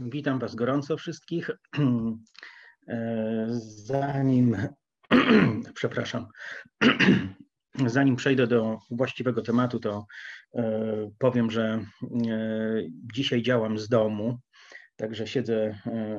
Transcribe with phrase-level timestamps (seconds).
[0.00, 1.50] Witam Was gorąco wszystkich.
[3.86, 4.56] Zanim,
[5.74, 6.26] przepraszam,
[7.86, 10.06] zanim przejdę do właściwego tematu, to
[11.18, 11.84] powiem, że
[13.14, 14.38] dzisiaj działam z domu.
[14.96, 15.78] Także siedzę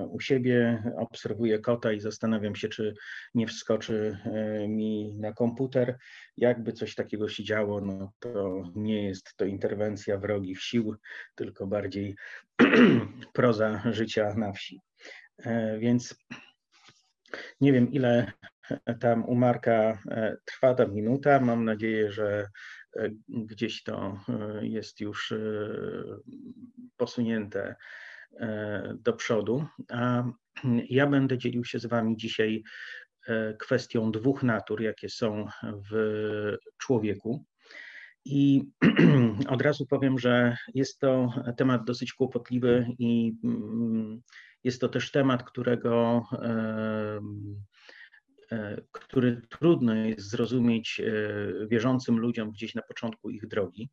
[0.09, 2.93] u siebie, obserwuję kota i zastanawiam się, czy
[3.33, 4.17] nie wskoczy
[4.67, 5.97] mi na komputer.
[6.37, 10.95] Jakby coś takiego się działo, no to nie jest to interwencja wrogich sił,
[11.35, 12.15] tylko bardziej
[13.33, 14.81] proza życia na wsi.
[15.79, 16.15] Więc
[17.61, 18.31] nie wiem, ile
[18.99, 19.99] tam u Marka
[20.45, 21.39] trwa ta minuta.
[21.39, 22.47] Mam nadzieję, że
[23.27, 24.19] gdzieś to
[24.61, 25.33] jest już
[26.97, 27.75] posunięte
[28.95, 29.65] do przodu.
[29.89, 30.23] A
[30.89, 32.63] ja będę dzielił się z Wami dzisiaj
[33.59, 35.45] kwestią dwóch natur, jakie są
[35.91, 37.45] w człowieku.
[38.25, 38.63] I
[39.49, 43.33] od razu powiem, że jest to temat dosyć kłopotliwy i
[44.63, 46.23] jest to też temat, którego,
[48.91, 51.01] który trudno jest zrozumieć
[51.67, 53.89] wierzącym ludziom gdzieś na początku ich drogi.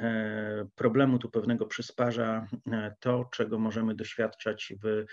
[0.00, 5.04] E, problemu tu pewnego przysparza e, to, czego możemy doświadczać w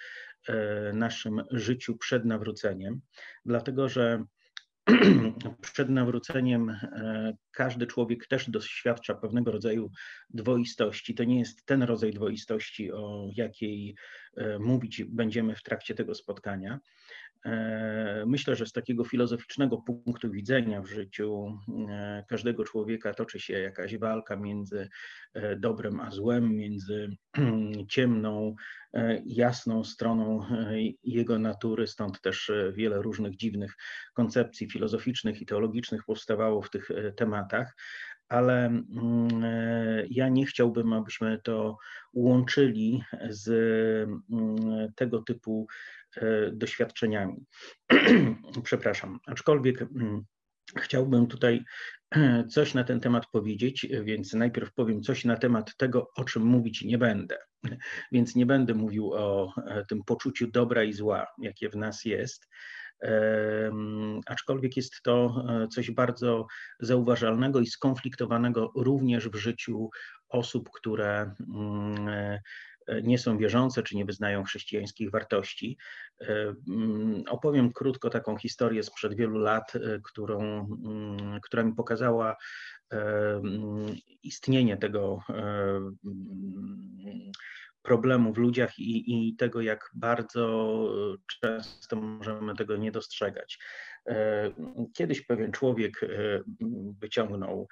[0.47, 3.01] e, naszym życiu przed nawróceniem,
[3.45, 4.23] dlatego że
[5.61, 6.77] przed nawróceniem
[7.51, 9.91] każdy człowiek też doświadcza pewnego rodzaju
[10.29, 11.15] dwoistości.
[11.15, 13.95] To nie jest ten rodzaj dwoistości, o jakiej
[14.59, 16.79] mówić będziemy w trakcie tego spotkania.
[17.45, 21.57] E, myślę, że z takiego filozoficznego punktu widzenia w życiu
[21.89, 24.89] e, każdego człowieka toczy się jakaś walka między
[25.33, 27.09] e, dobrem a złem, między
[27.89, 28.55] ciemną,
[29.25, 30.45] jasną stroną
[31.03, 33.75] jego natury, stąd też wiele różnych dziwnych
[34.13, 37.75] koncepcji filozoficznych i teologicznych powstawało w tych tematach.
[38.29, 39.43] Ale mm,
[40.09, 41.77] ja nie chciałbym, abyśmy to
[42.13, 43.49] łączyli z
[44.31, 45.67] mm, tego typu
[46.51, 47.45] doświadczeniami.
[48.63, 50.25] Przepraszam, aczkolwiek mm,
[50.77, 51.63] chciałbym tutaj
[52.15, 56.43] e, coś na ten temat powiedzieć, więc najpierw powiem coś na temat tego, o czym
[56.43, 57.37] mówić nie będę.
[58.11, 62.47] Więc nie będę mówił o e, tym poczuciu dobra i zła, jakie w nas jest.
[64.25, 66.47] Aczkolwiek jest to coś bardzo
[66.79, 69.89] zauważalnego i skonfliktowanego również w życiu
[70.29, 72.39] osób, które mm,
[73.03, 75.77] nie są wierzące czy nie wyznają chrześcijańskich wartości.
[76.21, 80.39] E, mm, opowiem krótko taką historię sprzed wielu lat, e, którą,
[80.85, 82.35] mm, która mi pokazała
[82.91, 85.19] e, mm, istnienie tego
[87.81, 90.75] problemu w ludziach i, i tego, jak bardzo
[91.41, 93.59] często możemy tego nie dostrzegać.
[94.93, 96.01] Kiedyś pewien człowiek
[96.99, 97.67] wyciągnął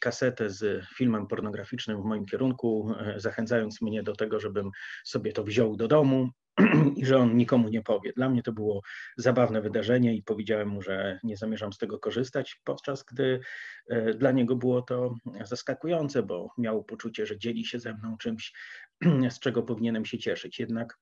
[0.00, 4.70] kasetę z filmem pornograficznym w moim kierunku, e, zachęcając mnie do tego, żebym
[5.04, 6.30] sobie to wziął do domu
[6.96, 8.12] i że on nikomu nie powie.
[8.16, 8.82] Dla mnie to było
[9.16, 13.40] zabawne wydarzenie i powiedziałem mu, że nie zamierzam z tego korzystać, podczas gdy
[13.88, 18.52] e, dla niego było to zaskakujące, bo miał poczucie, że dzieli się ze mną czymś,
[19.30, 20.58] z czego powinienem się cieszyć.
[20.58, 20.98] Jednak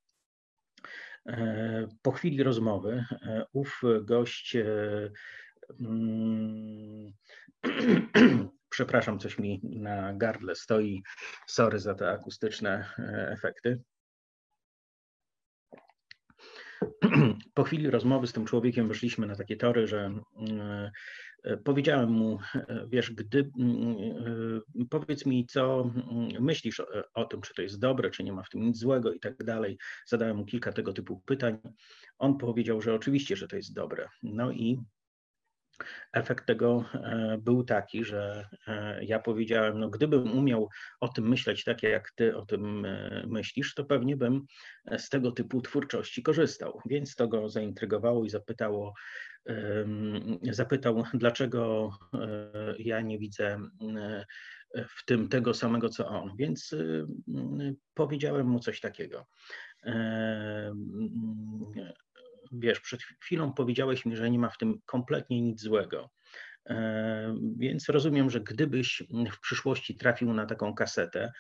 [1.27, 3.05] e, po chwili rozmowy
[3.53, 4.57] ów gość
[5.81, 6.64] mm,
[8.71, 11.03] Przepraszam, coś mi na gardle stoi.
[11.47, 13.83] Sorry za te akustyczne e, efekty.
[17.55, 20.19] Po chwili rozmowy z tym człowiekiem wyszliśmy na takie tory, że
[20.51, 20.91] e,
[21.45, 22.39] e, powiedziałem mu,
[22.89, 23.51] wiesz, gdy
[24.91, 25.91] powiedz mi, co
[26.41, 26.83] myślisz
[27.15, 29.45] o, tym, czy to jest dobre, czy nie ma w tym nic złego i tak
[29.45, 29.79] dalej.
[30.07, 31.59] Zadałem mu kilka tego typu pytań.
[32.19, 34.09] On powiedział, że oczywiście, że to jest dobre.
[34.23, 34.79] No i
[36.13, 40.69] Efekt tego e, był taki, że e, ja powiedziałem, no gdybym umiał
[41.01, 44.47] o tym myśleć tak, jak ty o tym e, myślisz, to pewnie bym
[44.99, 46.81] z tego typu twórczości korzystał.
[46.87, 48.95] Więc to go zaintrygowało i zapytało,
[50.43, 51.91] zapytał, dlaczego
[52.79, 53.59] ja nie widzę
[54.89, 56.37] w tym tego samego, co on.
[56.37, 56.75] Więc
[57.95, 59.27] powiedziałem mu coś takiego
[62.59, 66.11] wiesz, przed chwilą powiedziałeś mi, że nie ma w tym kompletnie nic złego.
[66.69, 69.03] E, więc rozumiem, że gdybyś
[69.33, 71.33] w przyszłości trafił na taką kasetę,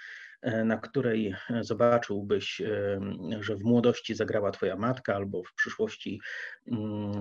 [0.43, 3.01] e, na której zobaczyłbyś, e,
[3.41, 6.21] że w młodości zagrała twoja matka, albo w przyszłości
[6.67, 7.13] mm,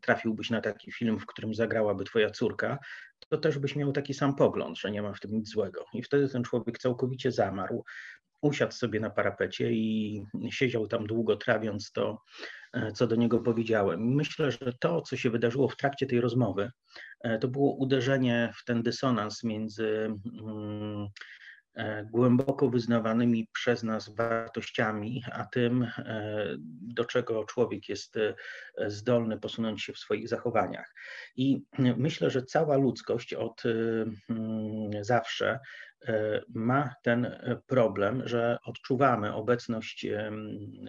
[0.00, 2.78] trafiłbyś na taki film, w którym zagrałaby twoja córka,
[3.28, 5.84] to też byś miał taki sam pogląd, że nie ma w tym nic złego.
[5.94, 7.84] I wtedy ten człowiek całkowicie zamarł,
[8.42, 12.22] usiadł sobie na parapecie i siedział tam długo, trawiąc to,
[12.94, 14.14] co do niego powiedziałem.
[14.14, 16.70] Myślę, że to, co się wydarzyło w trakcie tej rozmowy,
[17.20, 21.08] e, to było uderzenie w ten dysonans między mm,
[21.74, 26.46] E, głęboko wyznawanymi przez nas wartościami, a tym, e,
[26.80, 28.34] do czego człowiek jest e,
[28.90, 30.94] zdolny posunąć się w swoich zachowaniach.
[31.36, 35.58] I myślę, że cała ludzkość od mm, zawsze
[36.48, 40.06] ma ten problem, że odczuwamy obecność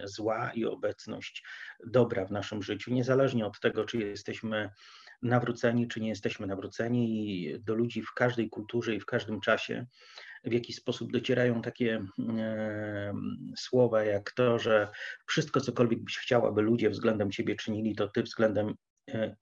[0.03, 1.43] zła i obecność
[1.87, 4.69] dobra w naszym życiu, niezależnie od tego, czy jesteśmy
[5.21, 9.85] nawróceni, czy nie jesteśmy nawróceni, i do ludzi w każdej kulturze i w każdym czasie
[10.43, 12.05] w jaki sposób docierają takie
[12.39, 13.13] e,
[13.57, 14.91] słowa jak to, że
[15.27, 18.75] wszystko, cokolwiek byś chciał, aby ludzie względem ciebie czynili, to ty względem
[19.09, 19.35] e,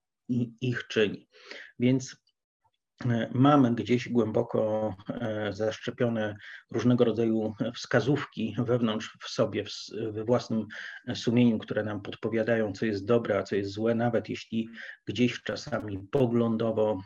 [0.60, 1.28] ich czyni.
[1.78, 2.16] Więc e,
[3.32, 4.94] mamy gdzieś głęboko
[5.50, 6.36] zaszczepione
[6.70, 9.64] różnego rodzaju wskazówki wewnątrz w sobie,
[10.12, 10.66] we własnym
[11.14, 14.68] sumieniu, które nam podpowiadają, co jest dobre, a co jest złe, nawet jeśli
[15.06, 16.98] gdzieś czasami poglądowo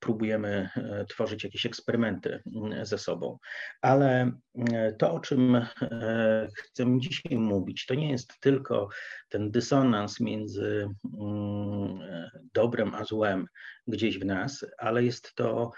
[0.00, 3.38] próbujemy e, tworzyć jakieś eksperymenty mm, ze sobą.
[3.80, 4.32] Ale
[4.72, 8.88] e, to, o czym e, chcę dzisiaj mówić, to nie jest tylko
[9.28, 10.88] ten dysonans między
[11.20, 12.00] mm,
[12.54, 13.46] dobrem a złem
[13.86, 15.70] gdzieś w nas, ale jest to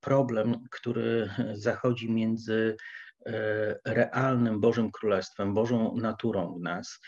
[0.00, 2.76] problem, który zachodzi między
[3.84, 7.00] realnym Bożym Królestwem, Bożą naturą w nas,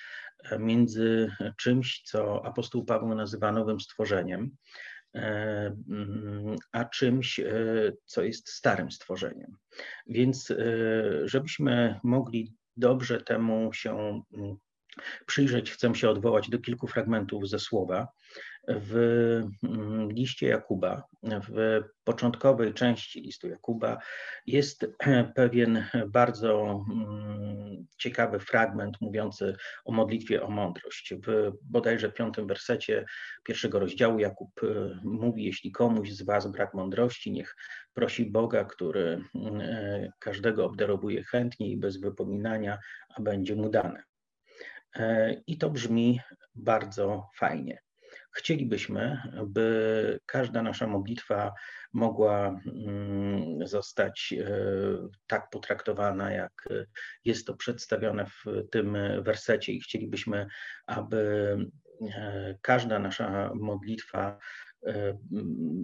[0.58, 4.50] między czymś, co apostoł Paweł nazywa nowym stworzeniem,
[5.14, 5.76] e,
[6.72, 7.52] a czymś, e,
[8.04, 9.56] co jest starym stworzeniem.
[10.06, 10.56] Więc, e,
[11.28, 14.56] żebyśmy mogli dobrze temu się mm,
[15.26, 18.08] przyjrzeć, chcę się odwołać do kilku fragmentów ze słowa
[18.68, 18.96] w
[19.62, 23.98] mm, liście Jakuba, w początkowej części listu Jakuba
[24.46, 24.86] jest
[25.34, 27.39] pewien bardzo mm,
[28.00, 31.14] ciekawy fragment mówiący o modlitwie o mądrość.
[31.26, 33.04] W bodajże piątym wersecie
[33.44, 37.56] pierwszego rozdziału Jakub y, mówi, jeśli komuś z was brak mądrości, niech
[37.94, 42.78] prosi Boga, który y, każdego obdarowuje chętnie i bez wypominania,
[43.16, 44.02] a będzie mu dane.
[44.96, 46.20] E, I to brzmi
[46.54, 47.78] bardzo fajnie.
[48.32, 51.52] Chcielibyśmy, by każda nasza modlitwa
[51.92, 54.46] mogła mm, zostać e,
[55.26, 56.68] tak potraktowana, jak
[57.24, 60.46] jest to przedstawione w tym wersecie, i chcielibyśmy,
[60.86, 61.56] aby
[62.14, 64.38] e, każda nasza modlitwa
[64.86, 65.18] E,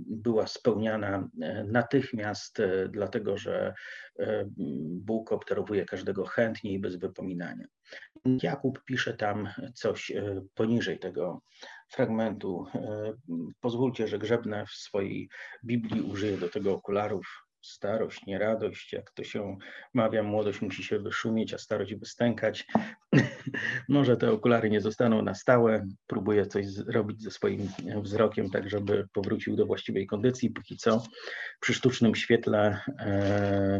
[0.06, 1.28] była spełniana
[1.64, 3.74] natychmiast, dlatego że
[4.78, 7.66] Bóg obdarowuje każdego chętnie i bez wypominania.
[8.42, 10.12] Jakub pisze tam coś
[10.54, 11.42] poniżej tego
[11.88, 12.66] fragmentu.
[13.60, 15.28] Pozwólcie, że grzebnę w swojej
[15.64, 19.56] Biblii użyję do tego okularów starość, nie radość, jak to się
[19.94, 22.66] mawia, młodość musi się wyszumieć, a starość wystękać.
[23.88, 25.86] Może te okulary nie zostaną na stałe.
[26.06, 27.68] Próbuję coś zrobić ze swoim
[28.02, 30.50] wzrokiem, tak żeby powrócił do właściwej kondycji.
[30.50, 31.02] Póki co
[31.60, 33.78] przy sztucznym świetle e,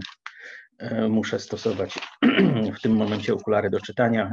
[0.78, 1.98] e, muszę stosować
[2.78, 4.30] w tym momencie okulary do czytania.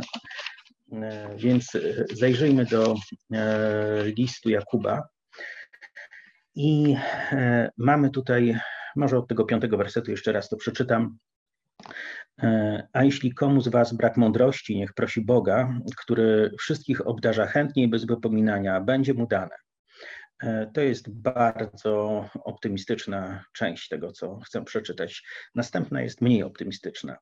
[0.94, 1.78] E, więc
[2.14, 2.96] zajrzyjmy do
[3.34, 5.08] e, listu Jakuba.
[6.56, 6.96] I
[7.32, 8.60] e, mamy tutaj
[8.96, 11.18] może od tego piątego wersetu jeszcze raz to przeczytam.
[12.42, 17.88] E, a jeśli komu z Was brak mądrości, niech prosi Boga, który wszystkich obdarza chętnie
[17.88, 19.56] bez wypominania, będzie mu dane.
[20.44, 25.24] E, to jest bardzo optymistyczna część tego, co chcę przeczytać.
[25.56, 27.18] Następna jest mniej optymistyczna,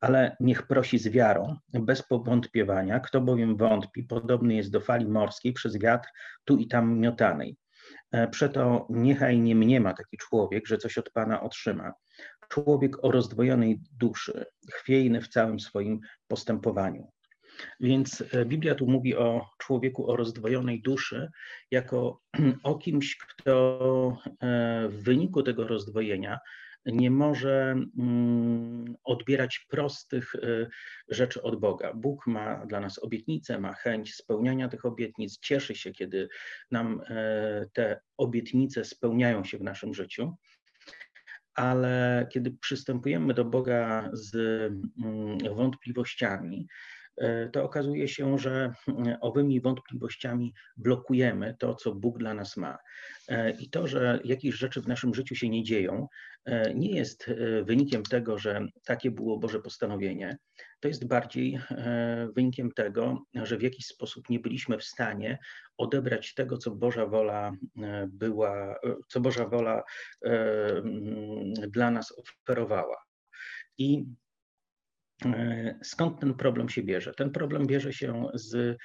[0.00, 3.00] ale niech prosi z wiarą, bez powątpiewania.
[3.00, 6.08] Kto bowiem wątpi, podobny jest do fali morskiej przez wiatr
[6.44, 7.56] tu i tam miotanej.
[8.12, 11.92] E, przeto niechaj nie mniema taki człowiek, że coś od Pana otrzyma.
[12.48, 17.15] Człowiek o rozdwojonej duszy, chwiejny w całym swoim postępowaniu.
[17.80, 21.30] Więc e, Biblia tu mówi o człowieku o rozdwojonej duszy,
[21.70, 22.20] jako
[22.62, 26.38] o kimś, kto e, w wyniku tego rozdwojenia
[26.86, 30.68] nie może mm, odbierać prostych y,
[31.08, 31.92] rzeczy od Boga.
[31.94, 36.28] Bóg ma dla nas obietnice, ma chęć spełniania tych obietnic, cieszy się, kiedy
[36.70, 40.34] nam e, te obietnice spełniają się w naszym życiu.
[41.54, 44.34] Ale kiedy przystępujemy do Boga z
[45.04, 46.95] mm, wątpliwościami, E,
[47.52, 52.78] to okazuje się, że mm, owymi wątpliwościami blokujemy to, co Bóg dla nas ma.
[53.28, 56.08] E, I to, że jakieś rzeczy w naszym życiu się nie dzieją,
[56.44, 57.30] e, nie jest
[57.62, 60.38] wynikiem tego, że takie było Boże postanowienie.
[60.80, 61.60] To jest bardziej
[62.34, 65.38] wynikiem tego, że w jakiś sposób nie byliśmy w stanie
[65.76, 67.52] odebrać tego, co Boża wola
[68.08, 68.76] była,
[69.08, 69.82] co Boża wola
[70.22, 72.96] mm, dla nas oferowała.
[73.78, 74.25] I E,
[75.82, 77.14] skąd ten problem się bierze?
[77.14, 78.78] Ten problem bierze się z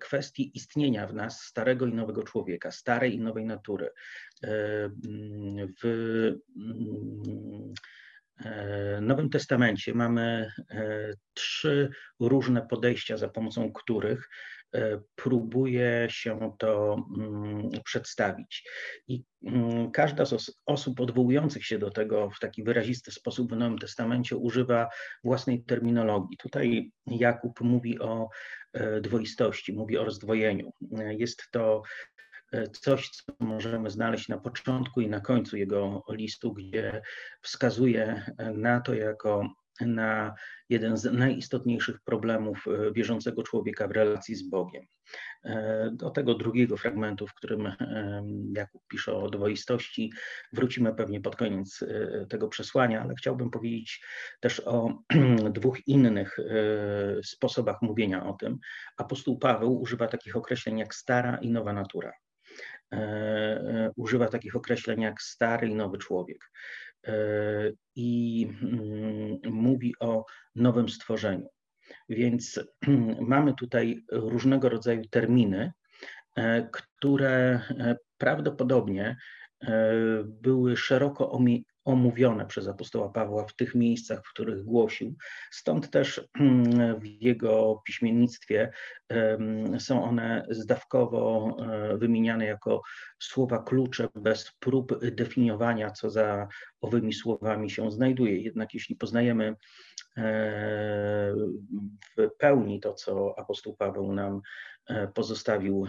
[0.00, 3.90] kwestii istnienia w nas starego i nowego człowieka, starej i nowej natury.
[5.82, 7.74] W mm,
[9.00, 10.52] Nowym Testamencie mamy
[11.34, 14.57] trzy różne podejścia, za pomocą których E,
[15.14, 18.68] próbuje się to mm, przedstawić.
[19.08, 23.78] I mm, każda z osób odwołujących się do tego w taki wyrazisty sposób w Nowym
[23.78, 24.88] Testamencie używa
[25.24, 26.36] własnej terminologii.
[26.36, 28.28] Tutaj Jakub mówi o
[28.72, 30.72] e, dwoistości, mówi o rozdwojeniu.
[30.98, 31.82] E, jest to
[32.72, 37.02] coś, co możemy znaleźć na początku i na końcu jego listu, gdzie
[37.42, 39.48] wskazuje na to jako
[39.80, 40.34] na
[40.68, 44.86] jeden z najistotniejszych problemów e, wierzącego człowieka w relacji z Bogiem.
[45.44, 48.22] E, do tego drugiego fragmentu, w którym e,
[48.56, 50.12] Jakub pisze o dwoistości,
[50.52, 51.84] wrócimy pewnie pod koniec
[52.28, 54.04] tego przesłania, ale chciałbym powiedzieć
[54.40, 55.02] też o
[55.50, 56.36] dwóch innych
[57.22, 58.58] sposobach mówienia o tym.
[58.96, 62.12] Apostoł Paweł używa takich określeń jak stara i nowa natura.
[63.96, 66.50] Używa takich określeń jak stary i nowy człowiek.
[67.06, 67.12] E,
[67.96, 70.24] i mm, mówi o
[70.54, 71.48] nowym stworzeniu.
[72.08, 72.60] Więc
[73.20, 75.72] mamy tutaj różnego rodzaju terminy,
[76.36, 79.16] e, które e, prawdopodobnie
[80.24, 81.30] były szeroko
[81.88, 85.14] omówione przez apostoła Pawła w tych miejscach, w których głosił.
[85.50, 86.28] Stąd też
[87.00, 88.72] w jego piśmiennictwie
[89.78, 92.82] są one zdawkowo e, wymieniane jako
[93.18, 96.48] słowa klucze bez prób definiowania, co za
[96.80, 98.36] owymi słowami się znajduje.
[98.36, 99.54] Jednak jeśli poznajemy e,
[102.16, 104.40] w pełni to, co apostoł Paweł nam
[105.14, 105.86] pozostawił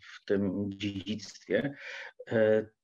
[0.00, 1.74] w tym dziedzictwie,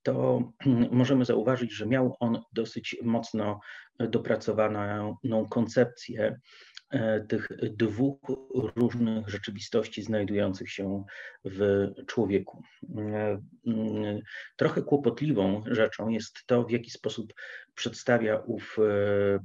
[0.03, 0.43] to
[0.91, 3.61] możemy zauważyć, że miał on dosyć mocno
[3.99, 5.17] dopracowaną
[5.51, 6.41] koncepcję
[6.91, 8.21] e, tych dwóch
[8.77, 11.05] różnych rzeczywistości znajdujących się
[11.45, 12.63] w człowieku.
[12.99, 13.41] E,
[14.57, 17.33] trochę kłopotliwą rzeczą jest to, w jaki sposób
[17.75, 19.39] przedstawia ów e,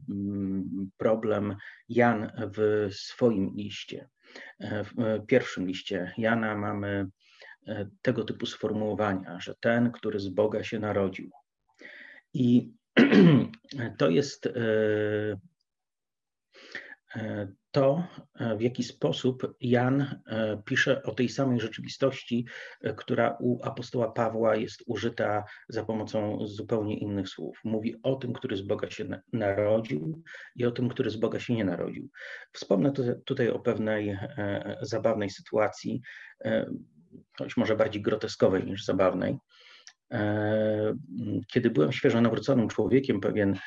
[0.98, 1.56] problem
[1.90, 4.10] Jan w swoim liście.
[4.60, 7.08] W pierwszym liście Jana mamy
[7.68, 11.32] E, tego typu sformułowania, że ten, który z Boga się narodził.
[12.34, 12.72] I
[14.00, 14.52] to jest e,
[17.16, 18.04] e, to,
[18.58, 20.22] w jaki sposób Jan
[20.66, 22.46] pisze o tej samej rzeczywistości,
[22.98, 27.60] która u apostoła Pawła jest użyta za pomocą zupełnie innych słów.
[27.64, 30.22] Mówi o tym, który z Boga się narodził
[30.56, 32.10] i o tym, który z Boga się nie narodził.
[32.54, 32.92] Wspomnę
[33.26, 34.18] tutaj o pewnej
[34.82, 36.02] zabawnej sytuacji
[37.38, 39.38] choć może bardziej groteskowej niż zabawnej.
[40.12, 40.98] E,
[41.54, 43.60] kiedy byłem świeżo nawróconym człowiekiem, pewien e,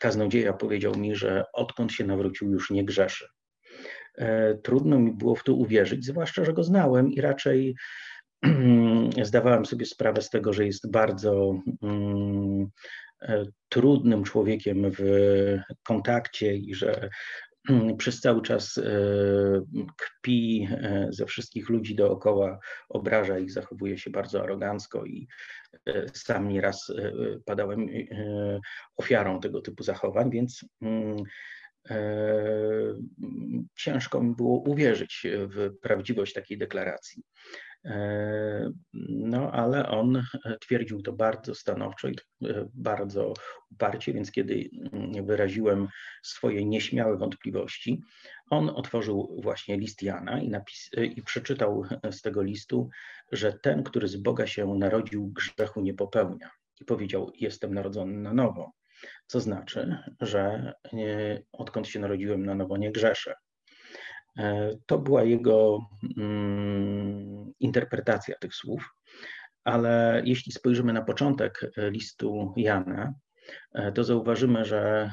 [0.00, 3.28] kaznodzieja powiedział mi, że odkąd się nawrócił, już nie grzeszy.
[4.18, 7.74] E, trudno mi było w to uwierzyć, zwłaszcza, że go znałem i raczej
[9.22, 12.70] zdawałem sobie sprawę z tego, że jest bardzo mm,
[13.68, 15.02] trudnym człowiekiem w
[15.82, 17.10] kontakcie i że
[17.98, 18.82] przez cały czas e,
[19.96, 22.58] kpi e, ze wszystkich ludzi dookoła,
[22.88, 25.28] obraża ich, zachowuje się bardzo arogancko i
[25.86, 26.92] e, sam nieraz
[27.44, 27.86] padałem
[28.96, 31.16] ofiarą tego typu zachowań, więc mm,
[33.74, 37.22] ciężko mi było uwierzyć w prawdziwość takiej deklaracji.
[37.84, 38.70] E,
[39.08, 40.22] no, ale on
[40.60, 43.34] twierdził to bardzo stanowczo i e, bardzo
[43.70, 45.88] uparcie, więc kiedy mm, wyraziłem
[46.22, 48.02] swoje nieśmiałe wątpliwości,
[48.50, 50.52] on otworzył właśnie list Jana i,
[50.96, 52.88] e, i przeczytał z tego listu,
[53.32, 56.50] że ten, który z Boga się narodził, grzechu nie popełnia.
[56.80, 58.72] I powiedział: Jestem narodzony na nowo.
[59.26, 60.72] Co znaczy, że
[61.52, 63.34] odkąd się narodziłem na nowo, nie grzeszę.
[64.38, 65.78] E, to była jego
[66.16, 68.94] mm, interpretacja tych słów,
[69.64, 73.14] ale jeśli spojrzymy na początek e, listu Jana,
[73.74, 75.10] e, to zauważymy, że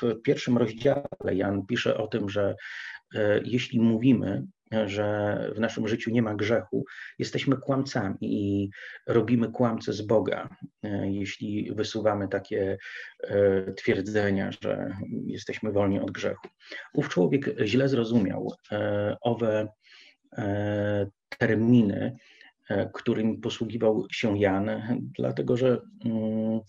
[0.00, 2.54] w pierwszym rozdziale Jan pisze o tym, że
[3.44, 4.46] jeśli mówimy,
[4.86, 6.84] że w naszym życiu nie ma grzechu,
[7.18, 8.70] jesteśmy kłamcami i
[9.06, 10.48] robimy kłamce z Boga,
[10.82, 12.78] e, jeśli wysuwamy takie
[13.22, 14.96] e, twierdzenia, że
[15.26, 16.48] jesteśmy wolni od grzechu.
[16.94, 19.68] Ów człowiek źle zrozumiał e, owe
[21.38, 22.16] terminy,
[22.94, 24.70] którym posługiwał się Jan,
[25.18, 26.60] dlatego że mm,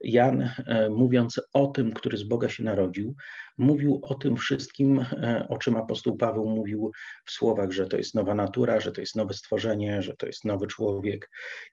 [0.00, 3.14] Jan, e, mówiąc o tym, który z Boga się narodził,
[3.58, 6.92] mówił o tym wszystkim, e, o czym apostoł Paweł mówił
[7.24, 10.44] w słowach, że to jest nowa natura, że to jest nowe stworzenie, że to jest
[10.44, 11.30] nowy człowiek.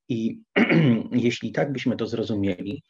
[0.10, 0.40] I
[1.12, 2.84] jeśli tak byśmy to zrozumieli,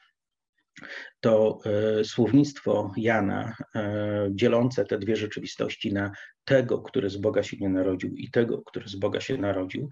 [1.19, 3.55] to e, słownictwo Jana,
[4.31, 6.11] dzielące te dwie rzeczywistości na
[6.47, 9.89] tego, który z Boga się nie narodził i tego, który z Boga się narodził,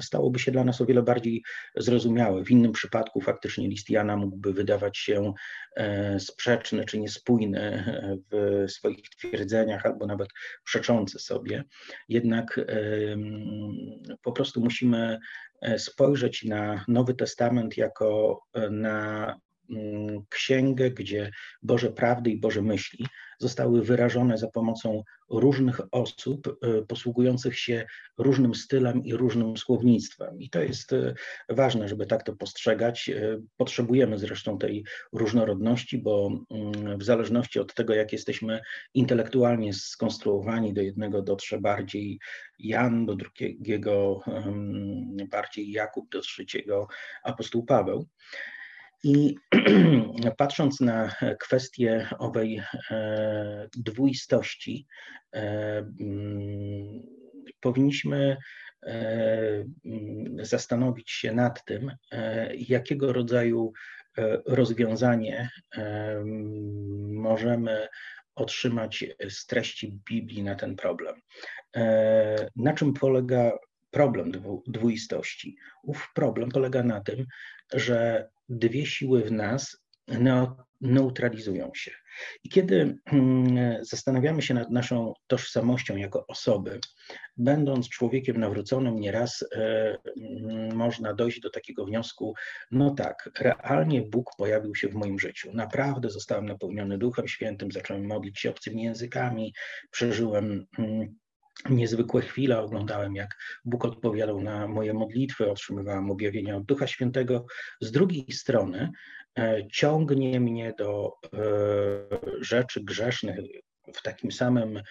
[0.00, 1.42] stałoby się dla nas o wiele bardziej
[1.76, 2.44] zrozumiałe.
[2.44, 5.32] W innym przypadku faktycznie list Jana mógłby wydawać się
[5.76, 7.84] e, sprzeczny czy niespójny
[8.32, 10.28] w swoich twierdzeniach albo nawet
[10.64, 11.64] przeczący sobie.
[12.08, 12.60] Jednak
[14.22, 15.18] po prostu musimy
[15.62, 19.36] e, spojrzeć na Nowy Testament jako e, na
[20.28, 21.30] księgę, gdzie
[21.62, 23.06] Boże prawdy i Boże myśli
[23.40, 27.86] zostały wyrażone za pomocą różnych osób y, posługujących się
[28.18, 30.40] różnym stylem i różnym słownictwem.
[30.40, 31.14] I to jest y,
[31.48, 33.08] ważne, żeby tak to postrzegać.
[33.08, 38.60] Y, potrzebujemy zresztą tej różnorodności, bo mm, w zależności od tego, jak jesteśmy
[38.94, 42.18] intelektualnie skonstruowani, do jednego dotrze bardziej
[42.58, 44.20] Jan, do drugiego
[45.30, 46.88] bardziej Jakub, do trzeciego
[47.22, 48.06] apostoł Paweł.
[49.04, 49.34] I
[50.38, 54.86] patrząc na kwestię owej e, dwuistości,
[55.32, 55.40] e,
[56.00, 57.02] mm,
[57.60, 58.36] powinniśmy
[58.82, 61.92] e, mm, zastanowić się nad tym,
[62.54, 63.72] jakiego rodzaju
[64.46, 65.50] rozwiązanie
[67.12, 67.88] możemy
[68.34, 71.14] otrzymać z treści Biblii na ten problem.
[72.56, 73.58] Na czym polega
[73.90, 74.32] problem
[74.66, 75.56] dwuistości?
[75.82, 77.26] Ów problem polega na tym,
[77.72, 79.76] że dwie siły w nas
[80.80, 81.90] neutralizują się.
[82.44, 86.80] I kiedy mm, zastanawiamy się nad naszą tożsamością jako osoby,
[87.36, 92.34] będąc człowiekiem nawróconym, nieraz e, mm, można dojść do takiego wniosku:
[92.70, 95.50] no tak, realnie Bóg pojawił się w moim życiu.
[95.54, 99.54] Naprawdę zostałem napełniony Duchem Świętym, zacząłem modlić się obcymi językami,
[99.90, 101.18] przeżyłem mm,
[101.70, 102.60] niezwykłe chwile.
[102.60, 107.46] Oglądałem, jak Bóg odpowiadał na moje modlitwy, otrzymywałem objawienia od Ducha Świętego.
[107.80, 108.90] Z drugiej strony
[109.38, 111.38] e, ciągnie mnie do e,
[112.40, 113.36] rzeczy grzesznych
[113.94, 114.82] w takim samym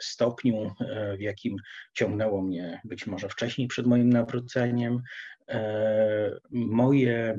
[0.00, 1.56] stopniu, e, w jakim
[1.94, 5.02] ciągnęło mnie być może wcześniej przed moim nawróceniem,
[5.48, 7.38] E, moje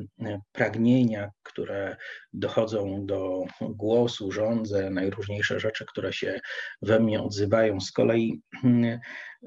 [0.51, 1.95] pragnienia, które
[2.33, 6.39] dochodzą do głosu, rządzę, najróżniejsze rzeczy, które się
[6.81, 8.41] we mnie odzywają, z kolei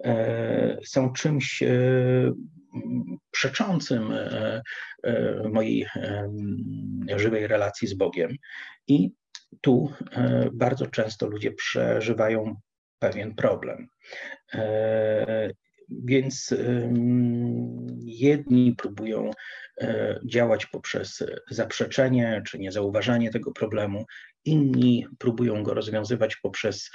[0.05, 1.71] e, są czymś e,
[3.31, 4.13] przeczącym
[5.53, 5.87] mojej
[7.17, 8.37] żywej relacji z Bogiem.
[8.89, 9.11] I
[9.61, 9.93] tu
[10.53, 12.55] bardzo często ludzie przeżywają
[12.99, 13.89] pewien problem.
[16.05, 16.55] Więc
[18.05, 19.31] jedni próbują
[19.81, 24.05] e, działać poprzez zaprzeczenie czy niezauważanie tego problemu,
[24.45, 26.91] inni próbują go rozwiązywać poprzez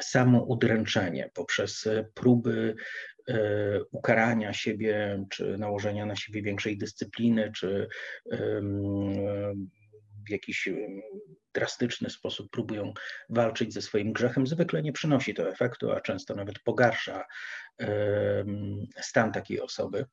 [0.00, 2.74] samo udręczenie, poprzez próby
[3.28, 3.38] e,
[3.90, 7.88] ukarania siebie, czy nałożenia na siebie większej dyscypliny, czy
[10.26, 10.68] w jakiś
[11.54, 12.92] drastyczny sposób próbują
[13.30, 17.24] walczyć ze swoim grzechem, zwykle nie przynosi to efektu, a często nawet pogarsza
[19.00, 20.06] stan takiej osoby.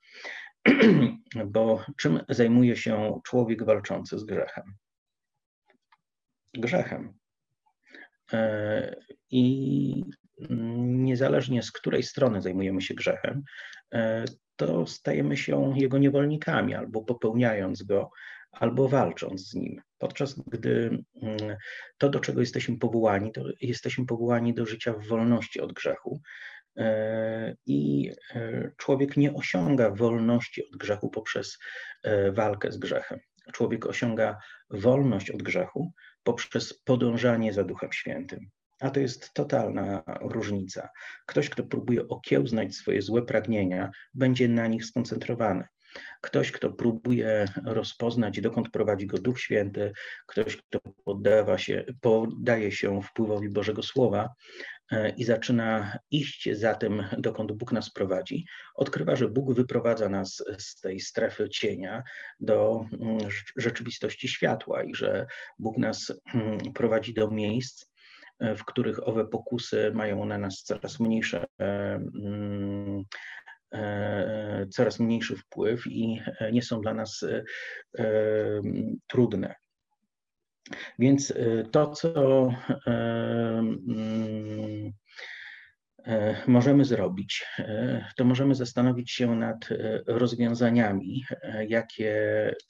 [1.45, 4.63] Bo czym zajmuje się człowiek walczący z grzechem?
[6.53, 7.13] Grzechem.
[8.33, 8.95] E,
[9.29, 10.03] I
[10.49, 13.43] niezależnie z której strony zajmujemy się grzechem,
[13.93, 18.11] e, to stajemy się jego niewolnikami albo popełniając go,
[18.51, 19.81] albo walcząc z nim.
[20.03, 21.37] Podczas gdy mm,
[21.97, 26.21] to, do czego jesteśmy powołani, to jesteśmy powołani do życia w wolności od grzechu.
[26.77, 31.59] E, I e, człowiek nie osiąga wolności od grzechu poprzez
[32.03, 33.19] e, walkę z grzechem.
[33.53, 34.37] Człowiek osiąga
[34.69, 35.91] wolność od grzechu
[36.23, 38.39] poprzez podążanie za Duchem Świętym.
[38.79, 40.89] A to jest totalna różnica.
[41.25, 45.67] Ktoś, kto próbuje okiełznać swoje złe pragnienia, będzie na nich skoncentrowany.
[46.21, 49.93] Ktoś, kto próbuje rozpoznać, dokąd prowadzi go Duch Święty,
[50.27, 54.29] ktoś, kto poddawa się, poddaje się wpływowi Bożego Słowa
[54.91, 60.43] e, i zaczyna iść za tym, dokąd Bóg nas prowadzi, odkrywa, że Bóg wyprowadza nas
[60.57, 62.03] z tej strefy cienia
[62.39, 63.17] do mm,
[63.55, 65.25] rzeczywistości światła i że
[65.59, 67.85] Bóg nas mm, prowadzi do miejsc,
[68.39, 73.03] e, w których owe pokusy mają na nas coraz mniejsze e, mm,
[74.69, 77.25] coraz mniejszy wpływ i e, nie są dla nas
[77.97, 78.61] e,
[79.07, 79.55] trudne.
[80.99, 81.33] Więc
[81.71, 82.49] to, co
[82.87, 84.91] mm,
[86.47, 87.45] możemy zrobić,
[88.17, 89.69] to możemy zastanowić się nad
[90.07, 91.23] rozwiązaniami,
[91.67, 92.15] jakie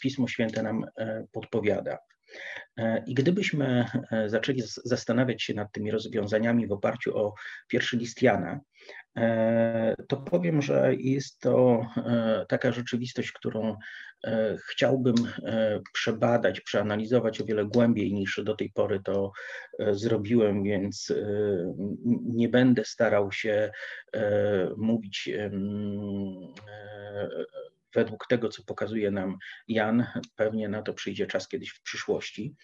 [0.02, 0.86] Pismo Święte nam
[1.32, 1.98] podpowiada.
[3.08, 3.86] I gdybyśmy
[4.28, 7.34] zaczęli zastanawiać się nad tymi rozwiązaniami w oparciu o
[7.68, 8.60] pierwszy list Jana, E,
[10.08, 13.78] to powiem, że jest to e, taka rzeczywistość, którą
[14.70, 15.16] chciałbym
[15.94, 19.32] przebadać, przeanalizować o wiele głębiej niż do tej pory to
[19.92, 21.14] zrobiłem, więc
[22.26, 23.72] nie będę starał się
[24.78, 25.30] mówić
[27.96, 30.06] według tego, co pokazuje nam Jan.
[30.36, 32.56] Pewnie na to przyjdzie czas kiedyś w przyszłości.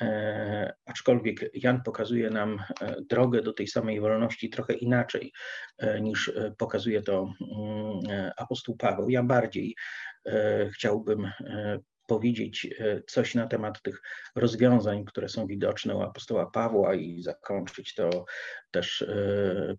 [0.00, 5.32] E, aczkolwiek Jan pokazuje nam e, drogę do tej samej wolności trochę inaczej
[5.78, 9.10] e, niż pokazuje to mm, apostoł Paweł.
[9.10, 9.74] Ja bardziej
[10.74, 11.30] chciałbym
[12.12, 12.74] powiedzieć
[13.06, 14.02] coś na temat tych
[14.36, 18.24] rozwiązań, które są widoczne u apostoła Pawła i zakończyć to
[18.70, 19.04] też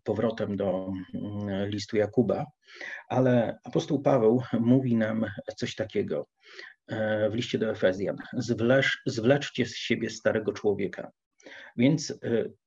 [0.03, 2.45] powrotem do mm, listu Jakuba.
[3.09, 5.25] Ale apostoł Paweł mówi nam
[5.57, 6.27] coś takiego.
[6.87, 8.17] E, w liście do Efezjan.
[8.33, 11.11] Zwlecz, zwleczcie z siebie starego człowieka.
[11.77, 12.15] Więc e,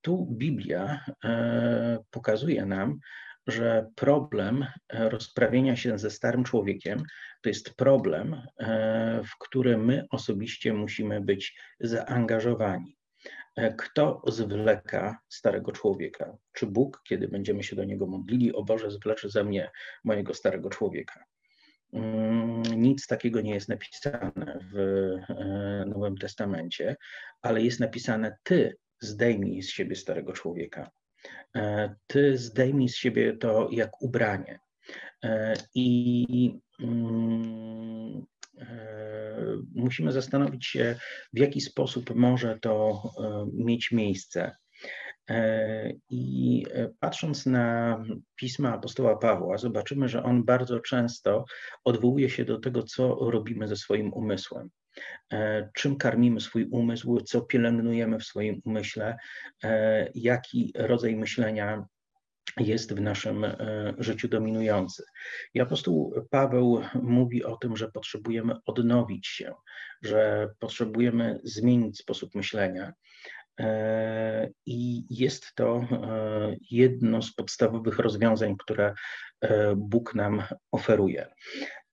[0.00, 2.98] tu Biblia e, pokazuje nam,
[3.46, 7.02] że problem rozprawienia się ze starym człowiekiem
[7.42, 8.42] to jest problem,
[9.24, 12.96] w który my osobiście musimy być zaangażowani.
[13.78, 16.36] Kto zwleka starego człowieka?
[16.52, 19.70] Czy Bóg, kiedy będziemy się do niego modlili, o Boże, zwleczy ze mnie
[20.04, 21.24] mojego starego człowieka?
[21.92, 26.96] Mm, nic takiego nie jest napisane w e, Nowym Testamencie,
[27.42, 30.90] ale jest napisane: Ty zdejmij z siebie starego człowieka.
[31.56, 34.60] E, ty zdejmij z siebie to jak ubranie.
[35.24, 38.26] E, I mm,
[39.74, 40.96] musimy zastanowić się,
[41.32, 43.02] w jaki sposób może to
[43.52, 44.56] mieć miejsce.
[45.30, 47.98] E, I e, patrząc na
[48.36, 51.44] pisma apostoła Pawła, zobaczymy, że on bardzo często
[51.84, 54.70] odwołuje się do tego, co robimy ze swoim umysłem.
[55.32, 59.16] E, czym karmimy swój umysł, co pielęgnujemy w swoim umyśle,
[60.14, 61.84] jaki rodzaj myślenia
[62.60, 63.46] jest w naszym
[63.98, 65.04] życiu dominujący.
[65.54, 69.54] I apostoł Paweł mówi o tym, że potrzebujemy odnowić się,
[70.02, 72.92] że potrzebujemy zmienić sposób myślenia,
[73.60, 78.94] E, I jest to e, jedno z podstawowych rozwiązań, które
[79.40, 81.26] e, Bóg nam oferuje.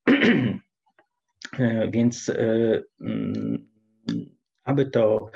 [1.92, 2.32] Więc,
[3.02, 3.70] mm,
[4.64, 5.30] aby to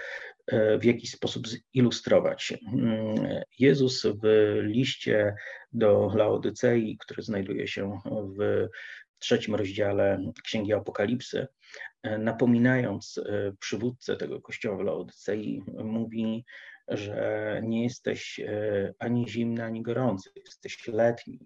[0.79, 1.43] w jakiś sposób
[1.75, 2.53] zilustrować.
[3.59, 5.35] Jezus w liście
[5.73, 7.99] do Laodycei, który znajduje się
[8.37, 8.67] w
[9.19, 11.47] trzecim rozdziale Księgi Apokalipsy,
[12.03, 16.45] e, napominając e, przywódcę tego kościoła w Laodycei, mówi,
[16.87, 21.39] że nie jesteś e, ani zimny, ani gorący, jesteś letni.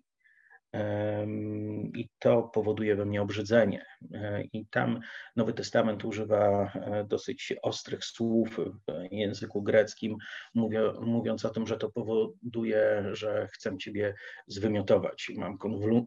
[1.93, 3.86] I to powoduje we mnie obrzydzenie.
[4.13, 4.99] E, I tam
[5.36, 10.17] Nowy Testament używa e, dosyć ostrych słów w języku greckim,
[11.01, 14.15] mówiąc o tym, że to powoduje, że chcę Ciebie
[14.47, 15.57] zwymiotować, mam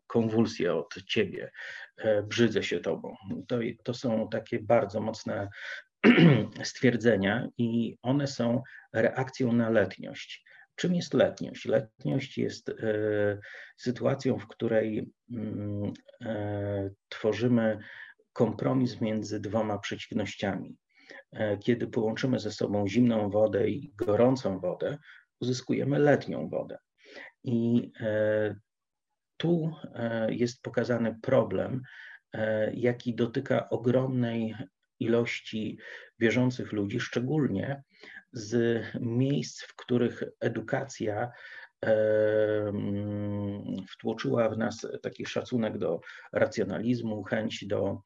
[0.07, 1.51] konwulsję od Ciebie,
[1.97, 3.15] e, brzydzę się Tobą.
[3.49, 5.49] To, to są takie bardzo mocne
[6.63, 10.45] stwierdzenia i one są reakcją na letniość.
[10.77, 11.65] Czym jest letniość?
[11.65, 12.75] Letniość jest e,
[13.77, 17.79] sytuacją, w której mm, e, tworzymy
[18.33, 20.77] kompromis między dwoma przeciwnościami.
[21.33, 24.99] E, kiedy połączymy ze sobą zimną wodę i gorącą wodę,
[25.41, 26.79] uzyskujemy letnią wodę.
[27.45, 27.93] I
[29.37, 29.73] tu
[30.29, 31.83] jest pokazany problem,
[32.75, 34.55] jaki dotyka ogromnej
[35.01, 35.79] ilości
[36.19, 37.83] wierzących ludzi, szczególnie
[38.35, 41.31] z miejsc, w których edukacja
[43.91, 46.01] wtłoczyła w nas taki szacunek do
[46.33, 48.01] racjonalizmu, chęć do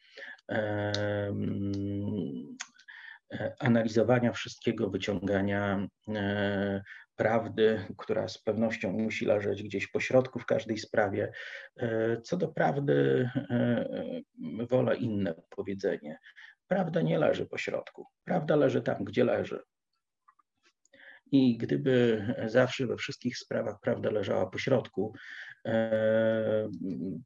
[3.59, 6.83] analizowania wszystkiego, wyciągania e,
[7.17, 11.33] prawdy, która z pewnością musi leżeć gdzieś po środku w każdej sprawie.
[11.77, 13.88] E, co do prawdy, e,
[14.71, 16.19] wola inne powiedzenie.
[16.67, 18.07] Prawda nie leży po środku.
[18.25, 19.62] Prawda leży tam, gdzie leży.
[21.33, 25.14] I gdyby zawsze we wszystkich sprawach prawda leżała po środku,
[25.67, 26.69] e,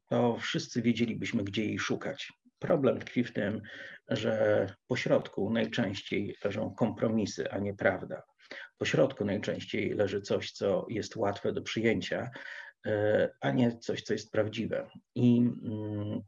[0.09, 2.33] to wszyscy wiedzielibyśmy, gdzie jej szukać.
[2.59, 3.61] Problem tkwi w tym,
[4.09, 8.23] że po środku najczęściej leżą kompromisy, a nie prawda.
[8.77, 12.29] Po środku najczęściej leży coś, co jest łatwe do przyjęcia,
[12.85, 14.89] e, a nie coś, co jest prawdziwe.
[15.15, 16.21] I mm,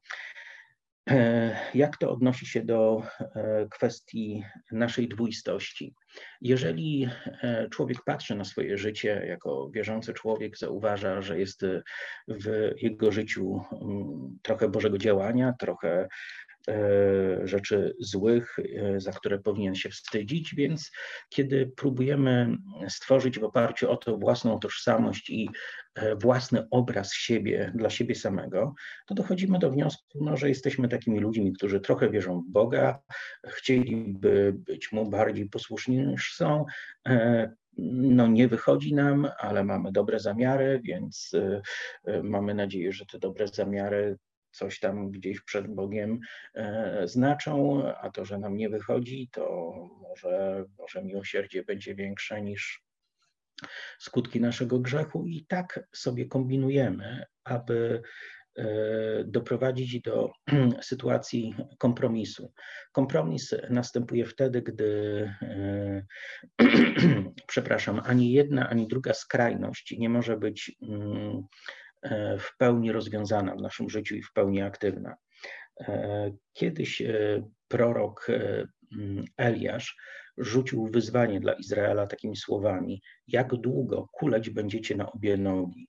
[1.74, 5.96] jak to odnosi się do e, kwestii naszej dwuistości?
[6.41, 7.10] Jeżeli
[7.44, 11.65] e, człowiek patrzy na swoje życie jako wierzący człowiek, zauważa, że jest
[12.28, 16.08] w jego życiu mm, trochę Bożego działania, trochę
[17.43, 18.56] rzeczy złych,
[18.97, 20.91] za które powinien się wstydzić, więc
[21.30, 22.58] kiedy próbujemy
[22.89, 25.49] stworzyć w oparciu o to własną tożsamość i
[26.21, 28.73] własny obraz siebie dla siebie samego,
[29.08, 32.99] to dochodzimy do wniosku, no, że jesteśmy takimi ludźmi, którzy trochę wierzą w Boga,
[33.47, 36.65] chcieliby być mu bardziej posłuszni niż są,
[37.78, 41.32] no nie wychodzi nam, ale mamy dobre zamiary, więc
[42.23, 44.17] mamy nadzieję, że te dobre zamiary
[44.56, 46.20] coś tam gdzieś przed Bogiem
[46.54, 52.84] e, znaczą, a to, że nam nie wychodzi, to może, może miłosierdzie będzie większe niż
[54.00, 58.02] skutki naszego grzechu i tak sobie kombinujemy, aby
[58.58, 60.32] E, doprowadzić do
[60.82, 62.54] sytuacji kompromisu.
[62.91, 66.06] Kompromis następuje wtedy, gdy, e,
[67.48, 71.44] przepraszam, ani jedna, ani druga skrajność nie może być mm,
[72.39, 75.15] w pełni rozwiązana w naszym życiu i w pełni aktywna.
[76.54, 77.02] Kiedyś
[77.68, 78.28] prorok
[78.98, 79.98] mm, Eliasz
[80.38, 85.88] rzucił wyzwanie dla Izraela takimi słowami: Jak długo kuleć będziecie na obie nogi?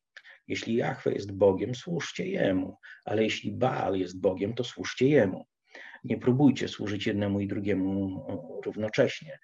[0.48, 5.46] Jeśli Jahwe jest Bogiem, służcie Jemu, ale jeśli Baal jest Bogiem, to służcie Jemu.
[6.04, 8.26] Nie próbujcie służyć jednemu i drugiemu
[8.64, 9.38] równocześnie.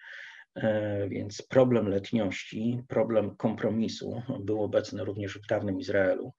[0.57, 6.33] E, więc problem letniości, problem kompromisu był obecny również w dawnym Izraelu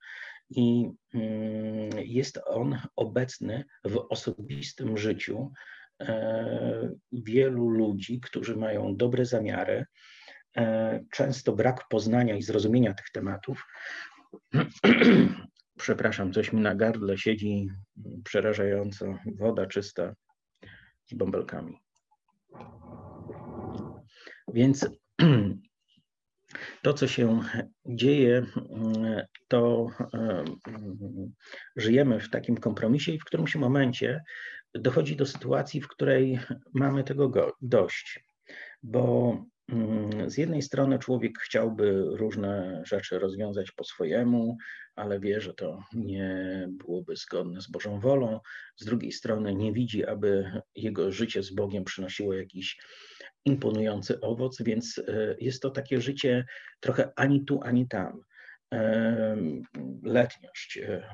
[0.50, 5.52] i mm, jest on obecny w osobistym życiu
[6.00, 9.84] e, wielu ludzi, którzy mają dobre zamiary,
[10.56, 13.66] e, często brak poznania i zrozumienia tych tematów
[15.78, 17.68] Przepraszam, coś mi na gardle siedzi
[18.24, 19.18] przerażająco.
[19.38, 20.14] Woda czysta
[21.06, 21.78] z bąbelkami.
[24.54, 24.88] Więc
[26.82, 27.40] to, co się
[27.86, 28.46] dzieje,
[29.48, 29.86] to
[31.76, 34.22] żyjemy w takim kompromisie i w którymś momencie
[34.74, 36.38] dochodzi do sytuacji, w której
[36.74, 38.24] mamy tego dość,
[38.82, 39.36] bo
[40.26, 44.56] z jednej strony człowiek chciałby różne rzeczy rozwiązać po swojemu,
[44.94, 48.40] ale wie, że to nie byłoby zgodne z Bożą wolą.
[48.76, 52.78] Z drugiej strony nie widzi, aby jego życie z Bogiem przynosiło jakiś
[53.44, 56.44] imponujący owoc, więc e, jest to takie życie
[56.80, 58.20] trochę ani tu, ani tam.
[60.02, 61.08] Letniość, e,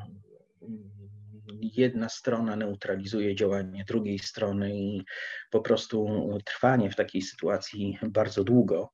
[1.63, 5.05] jedna strona neutralizuje działanie drugiej strony i
[5.51, 8.93] po prostu trwanie w takiej sytuacji bardzo długo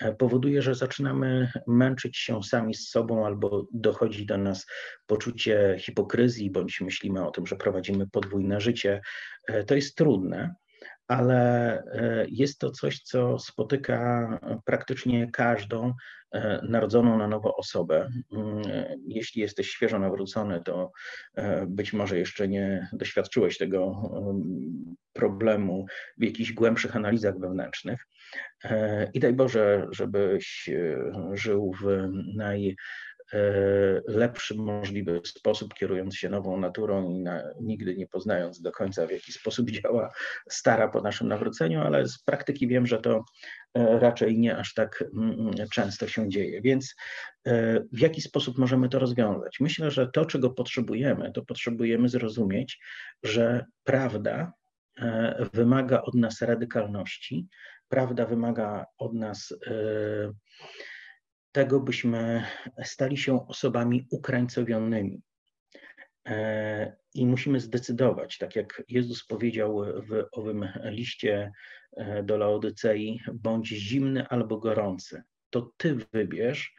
[0.00, 4.66] e, powoduje, że zaczynamy męczyć się sami z sobą albo dochodzi do nas
[5.06, 9.00] poczucie hipokryzji, bądź myślimy o tym, że prowadzimy podwójne życie.
[9.48, 10.54] E, to jest trudne
[11.08, 15.94] ale e, jest to coś, co spotyka praktycznie każdą
[16.32, 18.08] e, narodzoną na nowo osobę.
[18.32, 18.62] Mm,
[19.06, 20.92] jeśli jesteś świeżo nawrócony, to
[21.34, 24.02] e, być może jeszcze nie doświadczyłeś tego
[25.12, 25.86] problemu
[26.18, 28.06] w jakichś głębszych analizach wewnętrznych.
[29.14, 30.70] I daj Boże, żebyś
[31.32, 32.76] żył w naj
[34.06, 39.10] lepszy możliwy sposób, kierując się nową naturą i na, nigdy nie poznając do końca, w
[39.10, 40.12] jaki sposób działa
[40.50, 43.24] stara po naszym nawróceniu, ale z praktyki wiem, że to
[43.74, 46.60] e, raczej nie aż tak mm, mm, często się dzieje.
[46.62, 46.94] Więc
[47.46, 49.60] e, w jaki sposób możemy to rozwiązać?
[49.60, 52.78] Myślę, że to, czego potrzebujemy, to potrzebujemy zrozumieć,
[53.22, 54.52] że prawda
[55.52, 57.46] wymaga od nas radykalności,
[57.88, 59.54] prawda wymaga od nas
[61.52, 62.44] tego, byśmy
[62.84, 65.22] stali się osobami ukrańcowionymi.
[66.26, 71.52] E, I musimy zdecydować, tak jak Jezus powiedział w owym liście
[71.96, 75.22] e, do Laodycei, bądź zimny albo gorący.
[75.50, 76.74] To ty wybierz,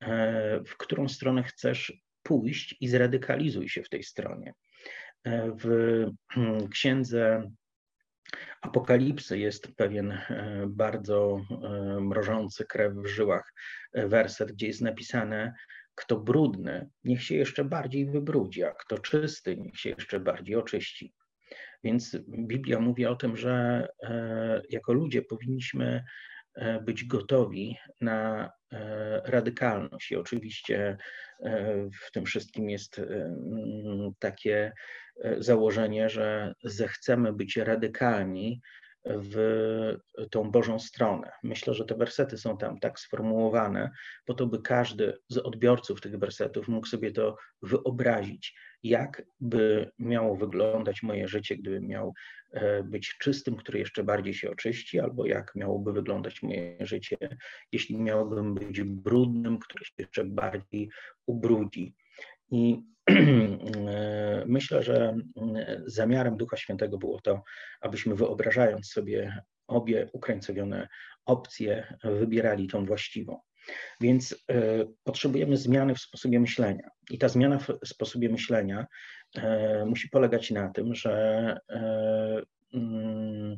[0.00, 4.52] e, w którą stronę chcesz pójść i zradykalizuj się w tej stronie.
[5.62, 7.50] W hmm, księdze
[8.60, 13.52] Apokalipsy jest pewien e, bardzo e, mrożący krew w żyłach
[13.92, 15.54] e, werset, gdzie jest napisane,
[15.94, 21.14] kto brudny, niech się jeszcze bardziej wybrudzi, a kto czysty, niech się jeszcze bardziej oczyści.
[21.84, 23.86] Więc Biblia mówi o tym, że
[24.70, 26.04] jako ludzie powinniśmy
[26.82, 28.50] być gotowi na
[29.24, 30.10] radykalność.
[30.10, 30.96] I oczywiście
[32.06, 33.00] w tym wszystkim jest
[34.18, 34.72] takie
[35.38, 38.60] założenie, że zechcemy być radykalni
[39.06, 39.96] w
[40.30, 41.30] tą Bożą stronę.
[41.42, 43.90] Myślę, że te wersety są tam tak sformułowane,
[44.26, 50.36] po to, by każdy z odbiorców tych wersetów mógł sobie to wyobrazić, jak by miało
[50.36, 52.12] wyglądać moje życie, gdybym miał
[52.52, 57.16] e, być czystym, który jeszcze bardziej się oczyści, albo jak miałoby wyglądać moje życie,
[57.72, 60.90] jeśli miałbym być brudnym, który się jeszcze bardziej
[61.26, 61.94] ubrudzi.
[62.50, 62.82] I
[64.46, 65.16] myślę, że
[65.86, 67.42] zamiarem Ducha Świętego było to,
[67.80, 70.88] abyśmy wyobrażając sobie obie ukrańcowione
[71.24, 73.40] opcje, wybierali tą właściwą.
[74.00, 74.44] Więc
[75.04, 76.88] potrzebujemy zmiany w sposobie myślenia.
[77.10, 78.86] I ta zmiana w sposobie myślenia
[79.86, 81.56] musi polegać na tym, że
[82.74, 83.56] mm,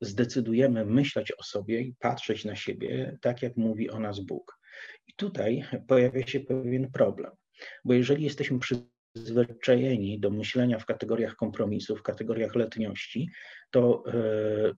[0.00, 4.58] zdecydujemy myśleć o sobie i patrzeć na siebie tak, jak mówi o nas Bóg.
[5.06, 7.32] I tutaj pojawia się pewien problem,
[7.84, 8.58] bo jeżeli jesteśmy
[9.14, 13.30] przyzwyczajeni do myślenia w kategoriach kompromisu, w kategoriach letniości,
[13.70, 14.12] to e,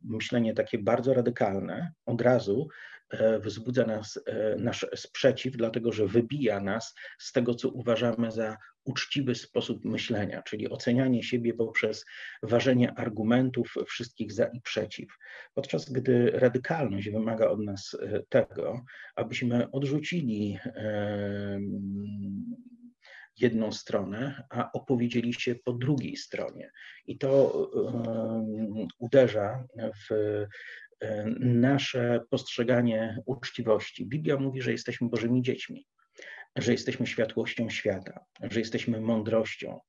[0.05, 2.69] myślenie takie bardzo radykalne od razu
[3.11, 8.57] e, wzbudza nas e, nasz sprzeciw, dlatego że wybija nas z tego, co uważamy za
[8.85, 12.05] uczciwy sposób myślenia, czyli ocenianie siebie poprzez
[12.43, 15.09] ważenie argumentów wszystkich za i przeciw.
[15.55, 17.97] Podczas gdy radykalność wymaga od nas
[18.29, 18.85] tego,
[19.17, 20.59] abyśmy odrzucili
[23.41, 26.71] jedną stronę, a opowiedzieli się po drugiej stronie.
[27.07, 27.53] I to
[28.99, 30.47] uderza w
[31.41, 34.07] nasze postrzeganie uczciwości.
[34.07, 35.87] Biblia mówi, że jesteśmy Bożymi dziećmi,
[36.57, 39.81] że jesteśmy światłością świata, że jesteśmy mądrością,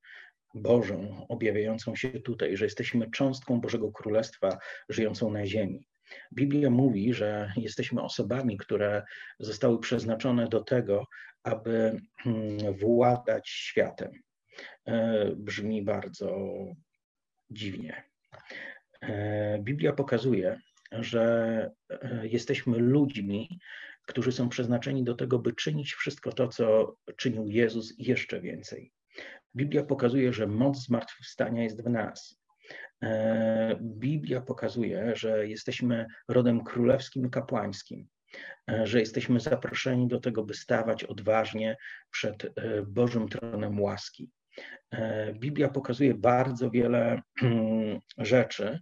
[0.54, 4.58] Bożą, objawiającą się tutaj, że jesteśmy cząstką Bożego Królestwa
[4.88, 5.86] żyjącą na ziemi.
[6.34, 9.02] Biblia mówi, że jesteśmy osobami, które
[9.40, 11.06] zostały przeznaczone do tego,
[11.48, 14.10] aby hmm, władać światem.
[14.86, 16.38] E, brzmi bardzo
[17.50, 18.02] dziwnie.
[19.00, 20.60] E, Biblia pokazuje,
[20.92, 23.60] że e, jesteśmy ludźmi,
[24.06, 28.92] którzy są przeznaczeni do tego, by czynić wszystko to, co czynił Jezus i jeszcze więcej.
[29.56, 32.38] Biblia pokazuje, że moc zmartwychwstania jest w nas.
[33.80, 38.08] Biblia pokazuje, że jesteśmy rodem królewskim i kapłańskim.
[38.70, 41.76] E, że jesteśmy zaproszeni do tego, by stawać odważnie
[42.10, 42.50] przed e,
[42.82, 44.30] Bożym tronem łaski.
[44.90, 47.22] E, Biblia pokazuje bardzo wiele
[48.18, 48.80] rzeczy,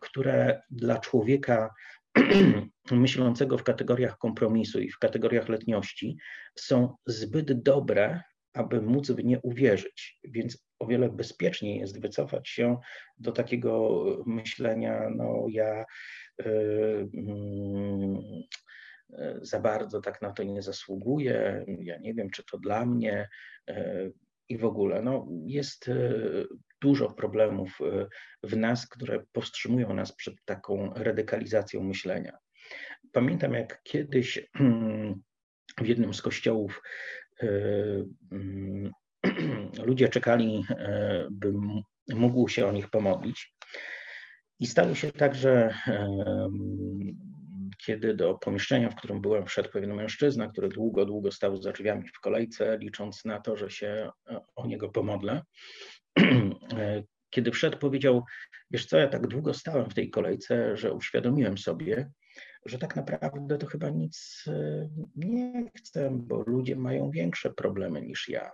[0.00, 1.74] które dla człowieka
[2.90, 6.16] myślącego w kategoriach kompromisu i w kategoriach letniości
[6.58, 8.20] są zbyt dobre,
[8.52, 10.18] aby móc w nie uwierzyć.
[10.24, 12.78] Więc o wiele bezpieczniej jest wycofać się
[13.18, 15.84] do takiego myślenia, no ja.
[16.46, 18.42] Yy, yy,
[19.12, 23.28] E, za bardzo tak na to nie zasługuje, ja nie wiem, czy to dla mnie
[23.68, 24.10] e,
[24.48, 25.02] i w ogóle.
[25.02, 25.94] No, jest e,
[26.80, 27.78] dużo problemów
[28.42, 32.38] w nas, które powstrzymują nas przed taką radykalizacją myślenia.
[33.12, 34.48] Pamiętam, jak kiedyś
[35.80, 36.82] w jednym z kościołów
[38.32, 38.90] mm,
[39.86, 40.64] ludzie czekali,
[41.30, 41.52] by
[42.14, 43.54] mógł się o nich pomodlić.
[44.60, 45.74] I stało się tak, że
[47.86, 52.08] kiedy do pomieszczenia, w którym byłem, wszedł pewien mężczyzna, który długo, długo stał za drzwiami
[52.08, 55.42] w kolejce, licząc na to, że się e, o niego pomodlę.
[56.78, 58.24] E, kiedy wszedł, powiedział:
[58.70, 62.10] Wiesz co, ja tak długo stałem w tej kolejce, że uświadomiłem sobie,
[62.66, 68.28] że tak naprawdę to chyba nic e, nie chcę, bo ludzie mają większe problemy niż
[68.28, 68.50] ja.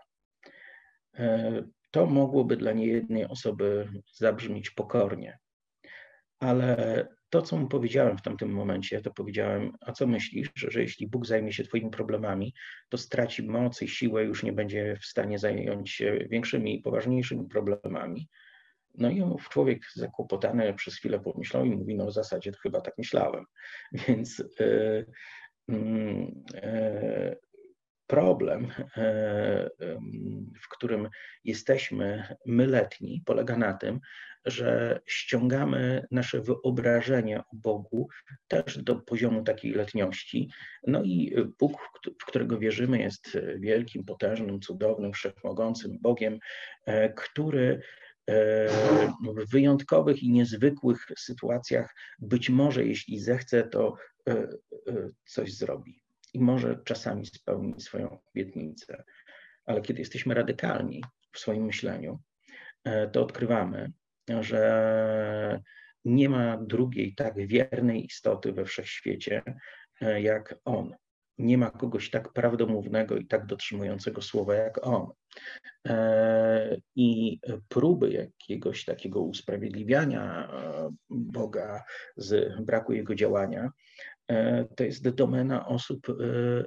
[1.90, 5.38] To mogłoby dla niejednej osoby zabrzmieć pokornie,
[6.38, 11.06] ale to, co mu powiedziałem w tamtym momencie, to powiedziałem, a co myślisz, że, jeśli
[11.06, 12.54] Bóg zajmie się Twoimi problemami,
[12.88, 18.28] to straci moc i siłę, już nie będzie w stanie zająć się większymi poważniejszymi problemami.
[18.94, 22.98] No i człowiek zakłopotany przez chwilę pomyślał i mówi, no w zasadzie to chyba tak
[22.98, 23.44] myślałem.
[24.08, 25.06] Więc yy,
[25.68, 27.36] yy,
[28.08, 29.70] problem, e,
[30.62, 31.08] w którym
[31.44, 34.00] jesteśmy my letni, polega na tym,
[34.50, 38.08] że ściągamy nasze wyobrażenie o Bogu
[38.48, 40.50] też do poziomu takiej letniości.
[40.86, 41.72] No i Bóg,
[42.22, 46.38] w którego wierzymy, jest wielkim, potężnym, cudownym, wszechmogącym Bogiem,
[46.86, 47.80] e, który
[48.26, 48.68] e,
[49.36, 53.96] w wyjątkowych i niezwykłych sytuacjach być może, jeśli zechce, to
[55.26, 56.02] coś zrobi
[56.34, 59.04] i może czasami spełnić swoją obietnicę.
[59.64, 62.18] Ale kiedy jesteśmy radykalni w swoim myśleniu,
[62.84, 63.92] e, to odkrywamy,
[64.40, 65.60] że
[66.04, 69.42] nie ma drugiej tak wiernej istoty we wszechświecie
[70.00, 70.94] e, jak On.
[71.38, 75.10] Nie ma kogoś tak prawdomównego i tak dotrzymującego słowa jak On.
[75.88, 80.50] E, I próby jakiegoś takiego usprawiedliwiania
[81.10, 81.84] Boga
[82.16, 83.70] z braku Jego działania
[84.28, 86.14] E, to jest domena osób e,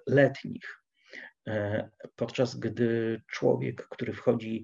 [0.07, 0.81] letnich.
[1.47, 4.63] E, podczas gdy człowiek, który wchodzi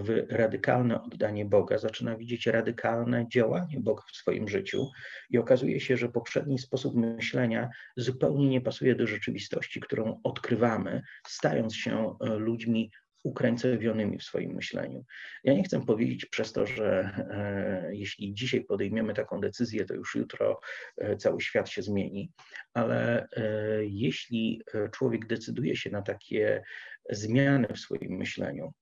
[0.00, 4.88] w radykalne oddanie Boga, zaczyna widzieć radykalne działanie Boga w swoim życiu
[5.30, 11.76] i okazuje się, że poprzedni sposób myślenia zupełnie nie pasuje do rzeczywistości, którą odkrywamy, stając
[11.76, 12.90] się ludźmi
[13.24, 15.04] ukrańcowionymi w swoim myśleniu.
[15.44, 20.14] Ja nie chcę powiedzieć przez to, że e, jeśli dzisiaj podejmiemy taką decyzję, to już
[20.14, 20.60] jutro
[20.98, 22.32] e, cały świat się zmieni,
[22.74, 23.46] ale e,
[23.84, 24.62] jeśli
[24.92, 26.62] człowiek decyduje się na takie
[27.10, 28.81] zmiany w swoim myśleniu, E,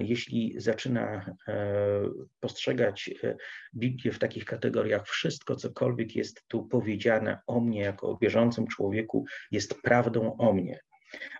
[0.00, 1.64] jeśli zaczyna e,
[2.40, 3.36] postrzegać e,
[3.74, 9.24] Biblię w takich kategoriach, wszystko, cokolwiek jest tu powiedziane o mnie jako o wierzącym człowieku,
[9.50, 10.80] jest prawdą o mnie.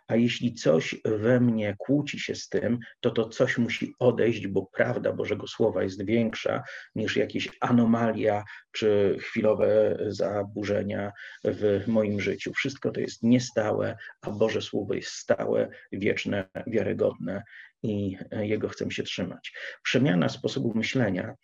[0.09, 4.67] A jeśli coś we mnie kłóci się z tym, to to coś musi odejść, bo
[4.67, 6.63] prawda Bożego Słowa jest większa
[6.95, 11.13] niż jakieś anomalia czy chwilowe zaburzenia
[11.45, 12.53] w moim życiu.
[12.53, 17.43] Wszystko to jest niestałe, a Boże Słowo jest stałe, wieczne, wiarygodne
[17.83, 19.53] i jego chcę się trzymać.
[19.83, 21.35] Przemiana sposobu myślenia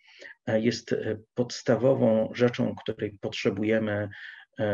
[0.47, 0.95] jest
[1.33, 4.09] podstawową rzeczą, której potrzebujemy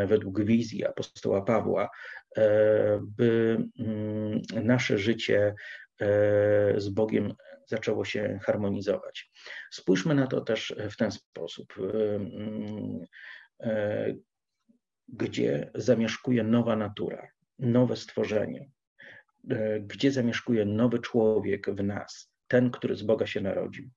[0.08, 1.90] według wizji apostoła Pawła,
[2.38, 5.56] e, by mm, nasze życie
[6.02, 6.06] e,
[6.78, 7.34] z Bogiem
[7.68, 9.32] zaczęło się harmonizować.
[9.72, 11.74] Spójrzmy na to też w ten sposób.
[11.80, 13.06] Mm,
[15.08, 17.28] gdzie zamieszkuje nowa natura,
[17.60, 18.70] nowe stworzenie,
[19.82, 23.90] gdzie zamieszkuje nowy człowiek w nas, ten, który z Boga się narodził.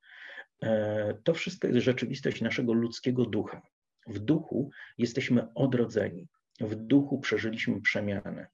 [1.25, 3.63] To wszystko jest rzeczywistość naszego ludzkiego ducha.
[4.09, 6.29] W duchu jesteśmy odrodzeni,
[6.61, 8.47] w duchu przeżyliśmy przemianę.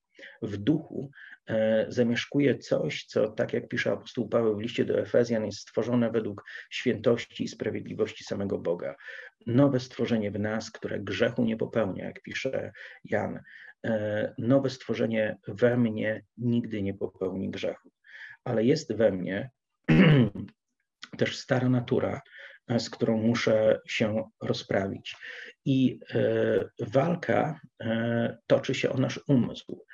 [0.43, 1.11] W duchu
[1.47, 6.11] e, zamieszkuje coś, co, tak jak pisze apostoł Paweł w liście do Efezjan, jest stworzone
[6.11, 8.97] według świętości i sprawiedliwości samego Boga.
[9.47, 12.73] Nowe stworzenie w nas, które grzechu nie popełnia, jak pisze
[13.05, 13.41] Jan.
[13.85, 17.91] E, nowe stworzenie we mnie nigdy nie popełni grzechu.
[18.45, 19.51] Ale jest we mnie
[21.19, 22.21] też stara natura,
[22.79, 25.17] z którą muszę się rozprawić.
[25.65, 29.85] I e, walka e, toczy się o nasz umysł.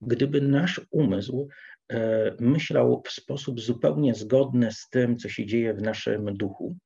[0.00, 1.48] Gdyby nasz umysł
[1.92, 6.76] e, myślał w sposób zupełnie zgodny z tym, co się dzieje w naszym duchu,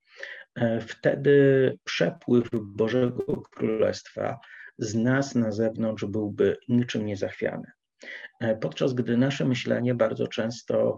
[0.80, 4.38] wtedy przepływ Bożego Królestwa
[4.78, 7.70] z nas na zewnątrz byłby niczym niezachwiany.
[8.60, 10.96] Podczas gdy nasze myślenie bardzo często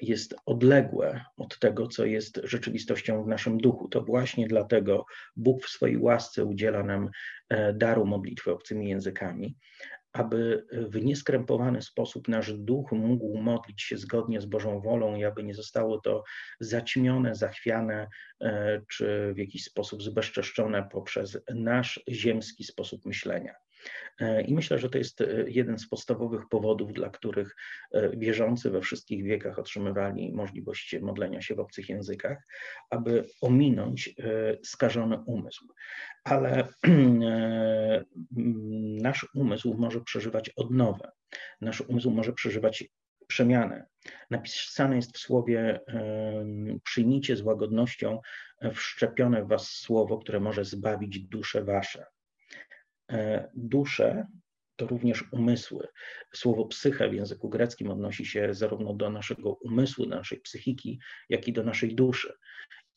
[0.00, 3.88] jest odległe od tego, co jest rzeczywistością w naszym duchu.
[3.88, 5.04] To właśnie dlatego
[5.36, 7.10] Bóg w swojej łasce udziela nam
[7.48, 9.56] e, daru modlitwy obcymi językami,
[10.12, 15.42] aby w nieskrępowany sposób nasz duch mógł modlić się zgodnie z Bożą wolą i aby
[15.42, 16.24] nie zostało to
[16.60, 18.08] zaćmione, zachwiane
[18.40, 23.54] e, czy w jakiś sposób zbezczeszczone poprzez nasz ziemski sposób myślenia.
[24.20, 27.56] E, I myślę, że to jest e, jeden z podstawowych powodów, dla których
[27.92, 32.46] e, wierzący we wszystkich wiekach otrzymywali możliwość modlenia się w obcych językach,
[32.90, 34.14] aby ominąć
[34.62, 35.66] skażony umysł.
[36.24, 36.68] Ale
[39.02, 41.10] nasz umysł może przeżywać odnowę,
[41.60, 42.84] nasz umysł może przeżywać
[43.26, 43.86] przemianę.
[44.30, 45.80] Napisane jest w słowie:
[46.84, 48.20] Przyjmijcie z łagodnością
[48.74, 52.06] wszczepione w Was słowo, które może zbawić dusze Wasze.
[53.10, 54.26] E, dusze
[54.76, 55.88] to również umysły.
[56.34, 61.48] Słowo psyche w języku greckim odnosi się zarówno do naszego umysłu, do naszej psychiki, jak
[61.48, 62.32] i do naszej duszy.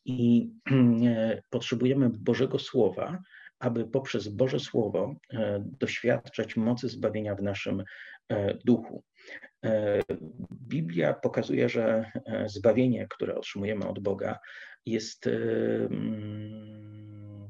[0.04, 3.22] I e, potrzebujemy Bożego Słowa,
[3.58, 7.84] aby poprzez Boże Słowo e, doświadczać mocy zbawienia w naszym
[8.64, 9.04] duchu.
[10.52, 12.10] Biblia pokazuje, że
[12.46, 14.38] zbawienie, które otrzymujemy od Boga,
[14.86, 17.48] jest mm,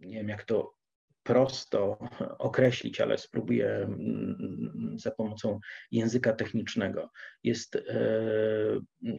[0.00, 0.74] nie wiem jak to
[1.22, 1.98] prosto
[2.38, 5.60] określić, ale spróbuję mm, za pomocą
[5.90, 7.10] języka technicznego.
[7.44, 7.82] Jest e,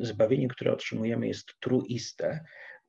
[0.02, 2.46] zbawienie, które otrzymujemy, jest truiste,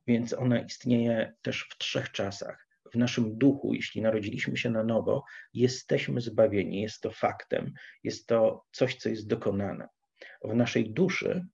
[0.07, 2.67] więc ono istnieje też w trzech czasach.
[2.95, 8.65] W naszym duchu, jeśli narodziliśmy się na nowo, jesteśmy zbawieni, jest to faktem, jest to
[8.73, 9.89] coś, co jest dokonane.
[10.45, 11.47] W naszej duszy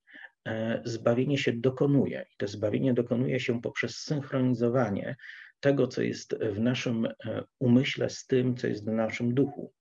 [0.46, 5.16] e, zbawienie się dokonuje i to zbawienie dokonuje się poprzez synchronizowanie
[5.60, 7.12] tego, co jest w naszym e,
[7.58, 9.72] umyśle, z tym, co jest w naszym duchu.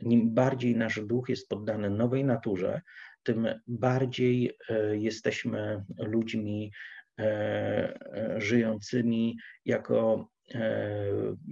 [0.00, 2.80] Im bardziej nasz duch jest poddany nowej naturze,
[3.22, 6.72] tym bardziej e, jesteśmy ludźmi
[7.18, 10.28] e, żyjącymi jako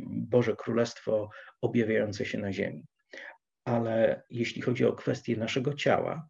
[0.06, 2.84] Boże Królestwo objawiające się na ziemi.
[3.64, 6.28] Ale jeśli chodzi o kwestię naszego ciała,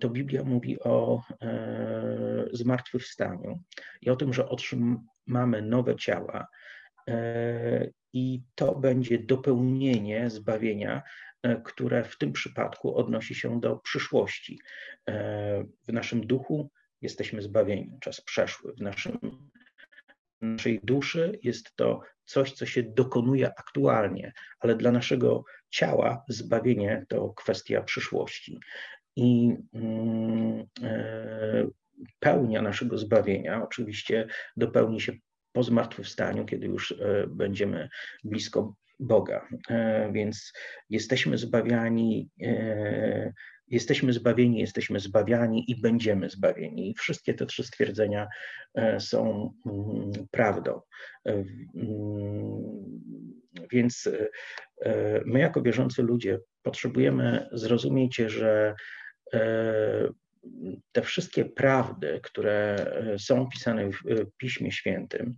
[0.00, 1.22] to Biblia mówi o
[2.52, 3.60] zmartwychwstaniu
[4.00, 6.48] i o tym, że otrzym, mamy nowe ciała
[7.08, 11.02] e, i to będzie dopełnienie zbawienia,
[11.42, 14.60] e, które w tym przypadku odnosi się do przyszłości.
[15.08, 18.74] E, w naszym duchu jesteśmy zbawieni, czas przeszły.
[18.74, 19.18] W naszym,
[20.40, 27.28] naszej duszy jest to coś, co się dokonuje aktualnie, ale dla naszego ciała zbawienie to
[27.28, 28.60] kwestia przyszłości.
[29.16, 30.66] I mm,
[32.20, 35.12] pełnia naszego zbawienia oczywiście dopełni się
[35.52, 36.94] po zmartwychwstaniu, kiedy już
[37.28, 37.88] będziemy
[38.24, 39.48] blisko Boga.
[40.12, 40.52] Więc
[40.90, 42.30] jesteśmy zbawiani
[43.72, 46.90] jesteśmy zbawieni, jesteśmy zbawiani i będziemy zbawieni.
[46.90, 48.28] I wszystkie te trzy stwierdzenia
[48.74, 50.80] e, są mm, prawdą.
[51.26, 51.44] E,
[51.74, 53.02] mm,
[53.70, 54.08] więc
[54.84, 58.74] e, my, jako wierzący ludzie, potrzebujemy zrozumieć, że
[60.92, 62.86] te wszystkie prawdy, które
[63.18, 65.36] są pisane w Piśmie Świętym,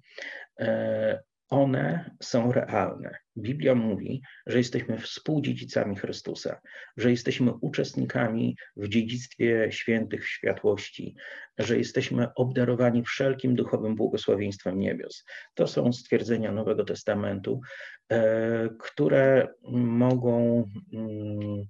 [1.49, 3.17] one są realne.
[3.39, 6.61] Biblia mówi, że jesteśmy współdziedzicami Chrystusa,
[6.97, 11.15] że jesteśmy uczestnikami w dziedzictwie świętych światłości,
[11.59, 15.25] że jesteśmy obdarowani wszelkim duchowym błogosławieństwem niebios.
[15.55, 17.61] To są stwierdzenia Nowego Testamentu,
[18.09, 21.65] e, które mogą mm, e,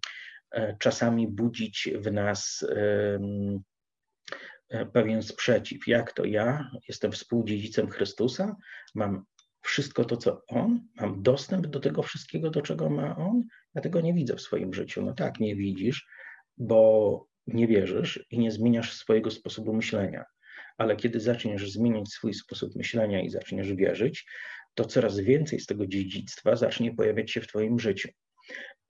[0.79, 2.67] czasami budzić w nas
[4.71, 5.89] e, pewien sprzeciw.
[5.89, 8.57] Jak to ja jestem współdziedzicem Chrystusa,
[8.95, 9.25] mam
[9.63, 13.43] wszystko to, co on, mam dostęp do tego wszystkiego, do czego ma on,
[13.75, 15.03] ja tego nie widzę w swoim życiu.
[15.03, 16.07] No tak, nie widzisz,
[16.57, 20.25] bo nie wierzysz i nie zmieniasz swojego sposobu myślenia.
[20.79, 24.27] Ale kiedy zaczniesz zmieniać swój sposób myślenia i zaczniesz wierzyć,
[24.75, 28.09] to coraz więcej z tego dziedzictwa zacznie pojawiać się w Twoim życiu.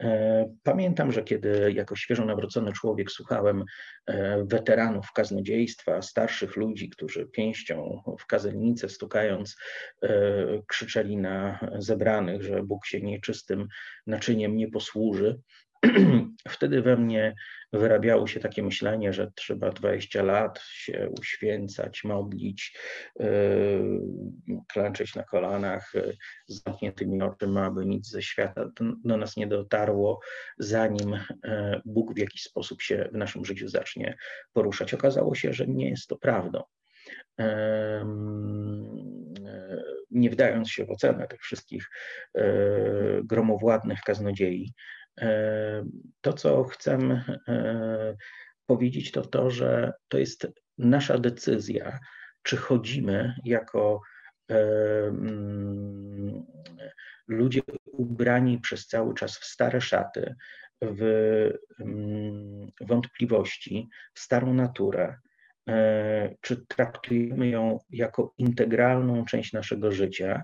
[0.03, 3.65] E, pamiętam, że kiedy jako świeżo nawrócony człowiek słuchałem
[4.07, 9.57] e, weteranów kaznodziejstwa, starszych ludzi, którzy pięścią w kazelnicę stukając
[10.03, 10.09] e,
[10.67, 13.69] krzyczeli na zebranych, że Bóg się nieczystym
[14.07, 15.41] naczyniem nie posłuży,
[16.49, 17.35] wtedy we mnie
[17.73, 22.79] wyrabiało się takie myślenie, że trzeba 20 lat się uświęcać, modlić,
[23.19, 23.27] yy,
[24.69, 26.17] klęczeć na kolanach yy,
[26.47, 28.71] z zamkniętymi oczyma, aby nic ze świata
[29.05, 30.21] do nas nie dotarło,
[30.59, 34.17] zanim yy, Bóg w jakiś sposób się w naszym życiu zacznie
[34.53, 34.95] poruszać.
[34.95, 36.63] Okazało się, że nie jest to prawdą.
[40.11, 41.91] Nie wdając się w ocenę tych wszystkich
[43.25, 45.04] gromowładnych kaznodziei, E,
[46.21, 46.99] to, co chcę
[47.49, 48.17] e,
[48.67, 50.47] powiedzieć, to to, że to jest
[50.79, 51.99] nasza decyzja,
[52.43, 54.01] czy chodzimy jako
[54.51, 54.57] e,
[55.07, 56.47] mm,
[57.29, 60.35] ludzie ubrani przez cały czas w stare szaty,
[60.83, 61.03] w
[61.81, 65.17] mm, wątpliwości, w starą naturę,
[66.41, 70.43] czy traktujemy ją jako integralną część naszego życia,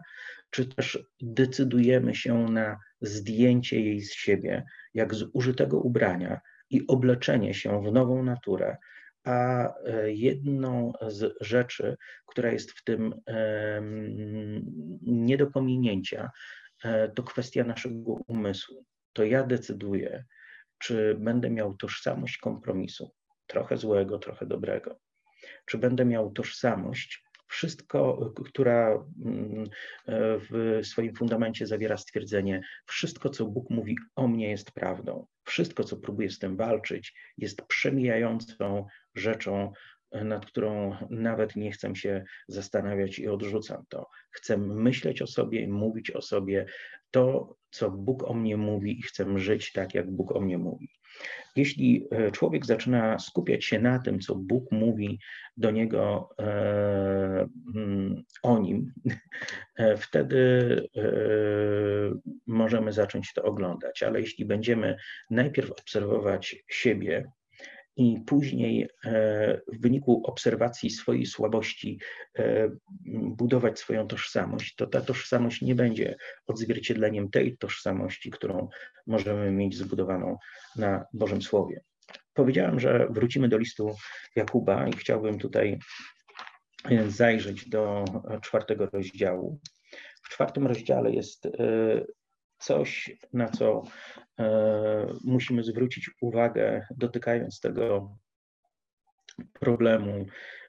[0.51, 4.65] czy też decydujemy się na zdjęcie jej z siebie,
[4.95, 6.41] jak z użytego ubrania
[6.71, 8.77] i obleczenie się w nową naturę.
[9.25, 11.97] A e, jedną z rzeczy,
[12.27, 13.15] która jest w tym
[15.03, 16.31] nie do pominięcia,
[16.85, 18.85] e, to kwestia naszego umysłu.
[19.13, 20.25] To ja decyduję,
[20.79, 23.11] czy będę miał tożsamość kompromisu,
[23.47, 24.99] trochę złego, trochę dobrego,
[25.67, 29.69] czy będę miał tożsamość wszystko, która mm,
[30.51, 35.27] w swoim fundamencie zawiera stwierdzenie: wszystko, co Bóg mówi o mnie, jest prawdą.
[35.45, 39.73] Wszystko, co próbuje z tym walczyć, jest przemijającą rzeczą,
[40.13, 44.07] nad którą nawet nie chcę się zastanawiać i odrzucam to.
[44.31, 46.67] Chcę myśleć o sobie, mówić o sobie
[47.11, 50.89] to, co Bóg o mnie mówi, i chcę żyć tak, jak Bóg o mnie mówi.
[51.57, 55.19] Jeśli e, człowiek zaczyna skupiać się na tym, co Bóg mówi
[55.57, 58.93] do niego e, mm, o nim,
[59.77, 60.41] e, wtedy
[62.47, 64.03] możemy zacząć to oglądać.
[64.03, 64.97] Ale jeśli będziemy
[65.31, 67.31] najpierw obserwować siebie,
[67.97, 68.89] i później
[69.73, 71.99] w wyniku obserwacji swojej słabości
[73.11, 76.17] budować swoją tożsamość, to ta tożsamość nie będzie
[76.47, 78.69] odzwierciedleniem tej tożsamości, którą
[79.07, 80.37] możemy mieć zbudowaną
[80.77, 81.81] na Bożym Słowie.
[82.35, 83.95] Powiedziałem, że wrócimy do listu
[84.37, 85.79] Jakuba i chciałbym tutaj
[87.09, 88.05] zajrzeć do
[88.43, 89.61] czwartego rozdziału.
[90.23, 91.49] W czwartym rozdziale jest
[92.61, 93.83] coś, na co
[94.39, 98.17] e, musimy zwrócić uwagę, dotykając tego
[99.53, 100.27] problemu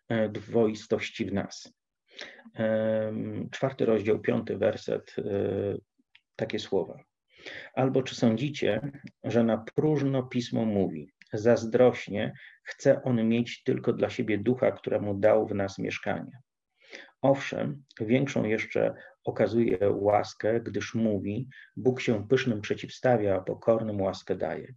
[0.09, 1.73] e, dwoistości w nas.
[2.59, 3.13] E,
[3.51, 5.15] czwarty rozdział, piąty werset,
[6.35, 7.03] takie słowa.
[7.73, 8.91] Albo czy sądzicie,
[9.23, 12.33] że na próżno pismo mówi, zazdrośnie
[12.63, 16.39] chce on mieć tylko dla siebie ducha, któremu dał w nas mieszkanie.
[17.21, 18.93] Owszem, większą jeszcze
[19.23, 21.47] okazuje łaskę, gdyż mówi:
[21.77, 24.73] Bóg się pysznym przeciwstawia, a pokornym łaskę daje.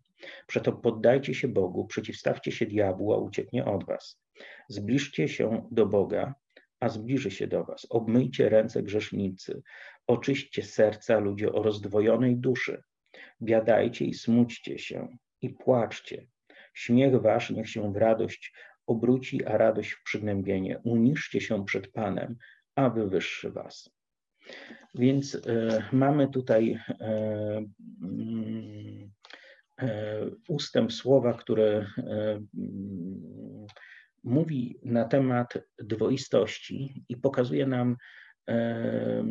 [0.47, 4.21] Przeto poddajcie się Bogu, przeciwstawcie się diabłu, a ucieknie od was.
[4.69, 6.35] Zbliżcie się do Boga,
[6.81, 7.87] a zbliży się do was.
[7.91, 9.63] Obmyjcie ręce grzesznicy,
[10.07, 12.83] oczyście serca ludzie o rozdwojonej duszy.
[13.43, 16.27] Biadajcie i smućcie się i płaczcie.
[16.75, 18.55] Śmiech wasz niech się w radość
[18.87, 20.81] obróci, a radość w przygnębienie.
[20.85, 22.37] Uniszcie się przed Panem,
[22.75, 23.94] a wywyższy was.
[24.95, 25.39] Więc e,
[25.93, 27.65] mamy tutaj e,
[28.03, 29.11] mm,
[29.81, 32.41] e, ustęp słowa, które e,
[34.25, 37.97] mówi na temat dwoistości i pokazuje nam
[38.49, 39.25] e,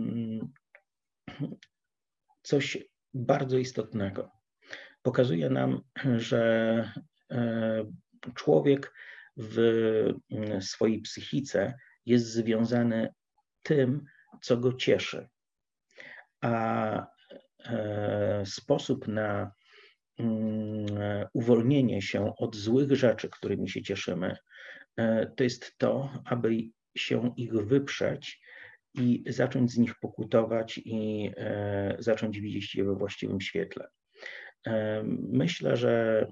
[2.42, 2.78] coś
[3.14, 4.32] bardzo istotnego.
[5.02, 5.82] Pokazuje nam,
[6.18, 6.94] że
[8.36, 8.94] człowiek
[9.38, 10.14] w
[10.60, 11.74] swojej psychice
[12.06, 13.14] jest związany
[13.64, 14.06] tym,
[14.42, 15.28] co go cieszy.
[16.42, 17.08] A
[17.66, 19.52] e, sposób na
[20.20, 20.86] mm,
[21.34, 24.38] uwolnienie się od złych rzeczy, którymi się cieszymy,
[24.98, 26.58] e, to jest to, aby
[26.98, 28.42] się ich wyprzeć
[28.94, 33.88] i zacząć z nich pokutować i e, zacząć widzieć je we właściwym świetle.
[35.30, 36.26] Myślę, że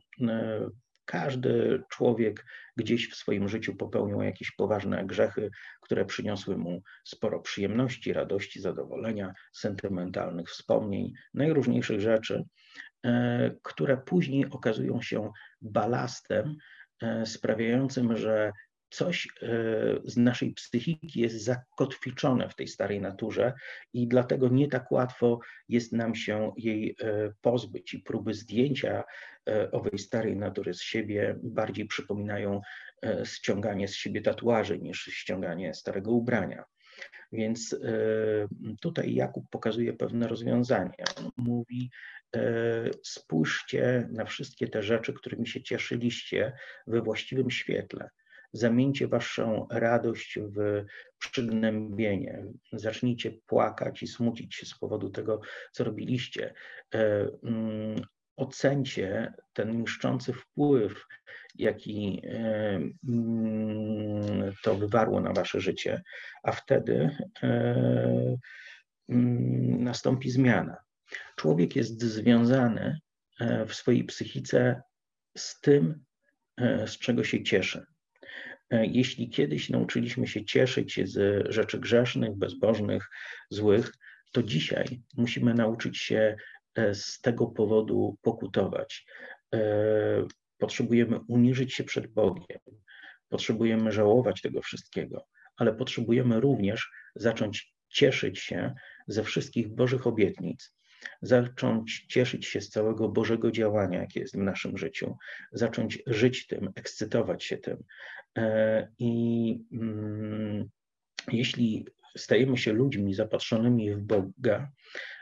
[1.11, 2.45] każdy człowiek
[2.77, 5.49] gdzieś w swoim życiu popełnił jakieś poważne grzechy,
[5.81, 12.43] które przyniosły mu sporo przyjemności, radości, zadowolenia, sentymentalnych wspomnień, najróżniejszych rzeczy,
[13.05, 15.31] e, które później okazują się
[15.61, 16.55] balastem
[17.01, 18.51] e, sprawiającym, że
[18.91, 19.47] coś e,
[20.03, 23.53] z naszej psychiki jest zakotwiczone w tej starej naturze
[23.93, 25.39] i dlatego nie tak łatwo
[25.69, 27.93] jest nam się jej e, pozbyć.
[27.93, 29.03] I próby zdjęcia
[29.49, 32.61] e, owej starej natury z siebie bardziej przypominają
[33.23, 36.63] ściąganie z siebie tatuaży niż ściąganie starego ubrania.
[37.31, 37.75] Więc
[38.81, 41.03] tutaj Jakub pokazuje pewne rozwiązanie.
[41.37, 41.89] Mówi,
[43.03, 46.53] spójrzcie na wszystkie te rzeczy, którymi się cieszyliście
[46.87, 48.09] we właściwym świetle
[48.53, 50.83] zamieńcie waszą radość w
[51.19, 52.43] przygnębienie.
[52.73, 55.41] Zacznijcie płakać i smucić się z powodu tego,
[55.71, 56.53] co robiliście.
[56.93, 58.01] E, mm,
[58.35, 61.05] ocencie ten niszczący wpływ,
[61.55, 66.01] jaki e, mm, to wywarło na wasze życie,
[66.43, 67.09] a wtedy
[67.43, 68.37] e,
[69.09, 70.77] mm, nastąpi zmiana.
[71.35, 72.99] Człowiek jest związany
[73.67, 74.81] w swojej psychice
[75.37, 76.03] z tym,
[76.85, 77.85] z czego się cieszy.
[78.71, 83.09] E, jeśli kiedyś nauczyliśmy się cieszyć z rzeczy grzesznych, bezbożnych,
[83.49, 83.91] złych,
[84.31, 86.35] to dzisiaj musimy nauczyć się
[86.75, 89.05] e, z tego powodu pokutować.
[89.53, 89.59] E,
[90.57, 92.59] potrzebujemy uniżyć się przed Bogiem,
[93.29, 95.25] potrzebujemy żałować tego wszystkiego,
[95.57, 98.73] ale potrzebujemy również zacząć cieszyć się
[99.07, 100.75] ze wszystkich Bożych obietnic,
[101.21, 105.17] zacząć cieszyć się z całego Bożego działania, jakie jest w naszym życiu,
[105.51, 107.83] zacząć żyć tym, ekscytować się tym.
[108.37, 110.69] E, I mm,
[111.31, 111.85] jeśli
[112.17, 114.71] stajemy się ludźmi zapatrzonymi w Boga,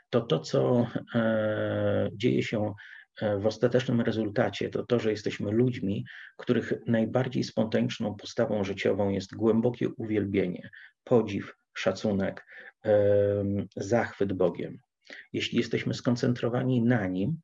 [0.09, 2.73] to to, co e, dzieje się
[3.21, 6.05] e, w ostatecznym rezultacie, to to, że jesteśmy ludźmi,
[6.37, 10.69] których najbardziej spontaniczną postawą życiową jest głębokie uwielbienie,
[11.03, 12.45] podziw, szacunek,
[13.75, 14.79] zachwyt Bogiem.
[15.33, 17.37] Jeśli jesteśmy skoncentrowani na Nim,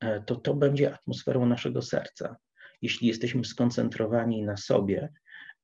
[0.00, 2.36] e, to to będzie atmosferą naszego serca.
[2.82, 5.08] Jeśli jesteśmy skoncentrowani na sobie,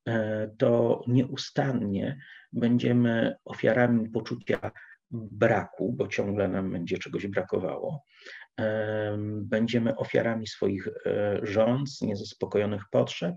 [0.09, 2.19] e, to nieustannie
[2.53, 4.71] będziemy ofiarami poczucia
[5.11, 8.05] braku, bo ciągle nam będzie czegoś brakowało.
[8.61, 10.89] E, będziemy ofiarami swoich
[11.43, 13.35] rządz, niezaspokojonych potrzeb.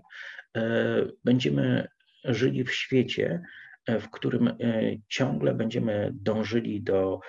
[1.24, 1.88] Będziemy
[2.24, 3.42] żyli w świecie,
[3.88, 4.56] w którym
[5.08, 7.20] ciągle będziemy dążyli do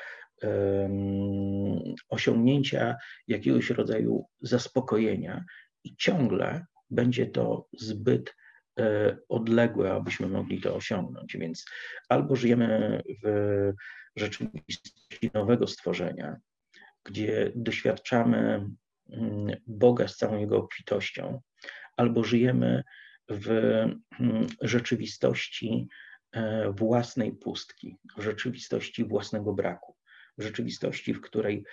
[2.10, 2.96] osiągnięcia
[3.28, 5.46] jakiegoś rodzaju zaspokojenia
[5.84, 8.36] i ciągle będzie to zbyt
[8.80, 11.38] e, odległe, abyśmy mogli to osiągnąć.
[11.38, 11.66] Więc
[12.10, 13.74] albo żyjemy w
[14.16, 16.38] rzeczywistości nowego stworzenia,
[17.04, 18.70] gdzie doświadczamy
[19.10, 21.42] mm, Boga z całą Jego obfitością,
[21.98, 22.84] albo żyjemy
[23.30, 25.88] w mm, rzeczywistości
[26.32, 29.99] e, własnej pustki, w rzeczywistości własnego braku
[30.42, 31.64] rzeczywistości, w której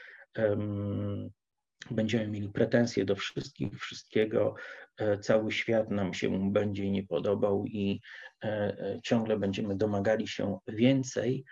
[1.91, 4.55] będziemy mieli pretensje do wszystkich, wszystkiego,
[4.97, 8.01] e, cały świat nam się będzie nie podobał i
[8.45, 11.45] e, e, ciągle będziemy domagali się więcej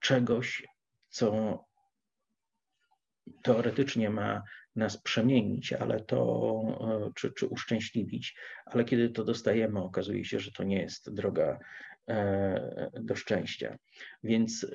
[0.00, 0.66] czegoś,
[1.08, 1.58] co
[3.42, 4.42] teoretycznie ma
[4.76, 6.62] nas przemienić, ale to,
[7.14, 8.36] czy, czy uszczęśliwić,
[8.66, 11.58] ale kiedy to dostajemy, okazuje się, że to nie jest droga
[13.00, 13.78] do szczęścia.
[14.22, 14.68] Więc e,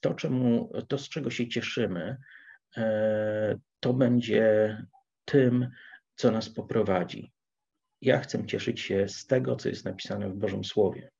[0.00, 2.16] to, czemu, to, z czego się cieszymy,
[2.76, 4.76] e, to będzie
[5.24, 5.70] tym,
[6.16, 7.32] co nas poprowadzi.
[8.00, 11.10] Ja chcę cieszyć się z tego, co jest napisane w Bożym Słowie.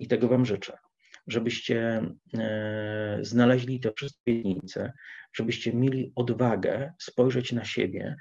[0.00, 0.78] I tego Wam życzę,
[1.26, 2.02] żebyście
[3.20, 4.92] znaleźli te wszystkie obietnice,
[5.32, 8.16] żebyście mieli odwagę spojrzeć na siebie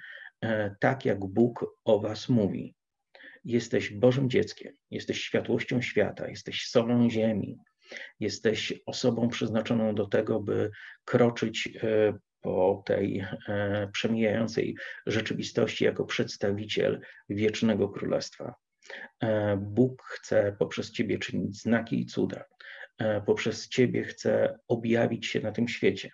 [0.80, 2.76] tak jak Bóg o Was mówi.
[3.46, 7.58] Jesteś Bożym dzieckiem, jesteś światłością świata, jesteś solą ziemi,
[8.20, 10.72] jesteś osobą przeznaczoną do tego, by
[11.06, 11.70] kroczyć
[12.42, 13.26] po tej
[13.92, 14.76] przemijającej
[15.06, 18.54] rzeczywistości jako przedstawiciel wiecznego królestwa.
[19.58, 22.44] Bóg chce poprzez Ciebie czynić znaki i cuda.
[23.26, 26.12] Poprzez Ciebie chce objawić się na tym świecie.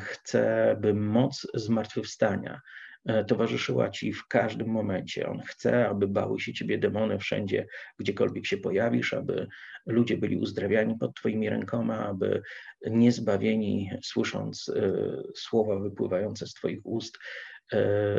[0.00, 2.89] Chce, by moc zmartwychwstania E,
[3.26, 5.28] towarzyszyła ci w każdym momencie.
[5.28, 7.66] On chce, aby bały się ciebie demony wszędzie,
[7.98, 9.46] gdziekolwiek się pojawisz, aby
[9.86, 12.42] ludzie byli uzdrawiani pod twoimi rękoma, aby
[12.86, 14.92] niezbawieni, słysząc e,
[15.34, 17.49] słowa wypływające z twoich ust, E,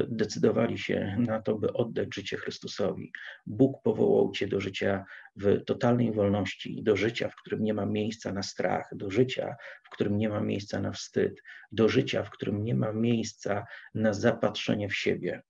[0.07, 3.11] decydowali się na to, by oddać życie Chrystusowi.
[3.45, 8.33] Bóg powołał Cię do życia w totalnej wolności, do życia, w którym nie ma miejsca
[8.33, 11.41] na strach, do życia, w którym nie ma miejsca na wstyd,
[11.71, 15.41] do życia, w którym nie ma miejsca na zapatrzenie w siebie,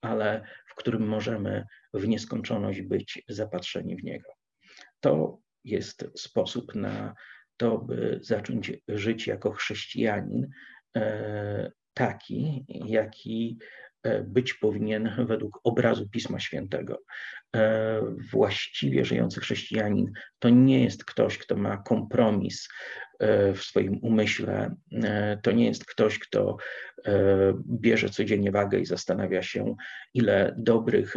[0.00, 4.30] ale w którym możemy w nieskończoność być zapatrzeni w Niego.
[5.00, 7.14] To jest sposób na
[7.56, 10.48] to, by zacząć żyć jako chrześcijanin,
[10.96, 13.58] e, taki, jaki
[14.02, 17.02] e, być powinien według obrazu Pisma Świętego.
[17.56, 22.68] E, właściwie żyjący chrześcijanin to nie jest ktoś, kto ma kompromis
[23.18, 24.74] e, w swoim umyśle,
[25.42, 26.56] to nie jest ktoś, kto
[27.66, 29.74] bierze codziennie wagę i zastanawia się,
[30.14, 31.16] ile dobrych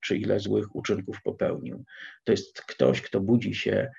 [0.00, 1.84] czy ile złych uczynków popełnił.
[2.24, 3.90] To jest ktoś, kto budzi się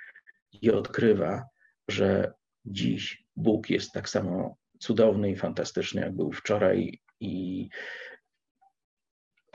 [0.61, 1.45] i odkrywa,
[1.87, 2.33] że
[2.65, 7.69] dziś Bóg jest tak samo cudowny i fantastyczny, jak był wczoraj i,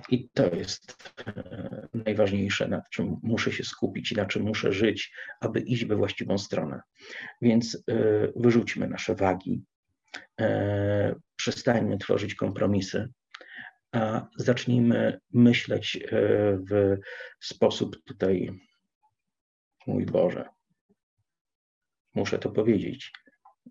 [0.09, 5.13] i to jest e, najważniejsze, nad czym muszę się skupić i na czym muszę żyć,
[5.41, 6.81] aby iść we właściwą stronę.
[7.43, 7.95] Więc e,
[8.37, 9.63] wyrzućmy nasze wagi,
[10.41, 13.09] e, przestańmy tworzyć kompromisy,
[13.93, 15.99] a zacznijmy myśleć
[16.71, 16.97] w
[17.41, 18.51] sposób tutaj,
[19.87, 20.49] mój Boże,
[22.15, 23.13] muszę to powiedzieć,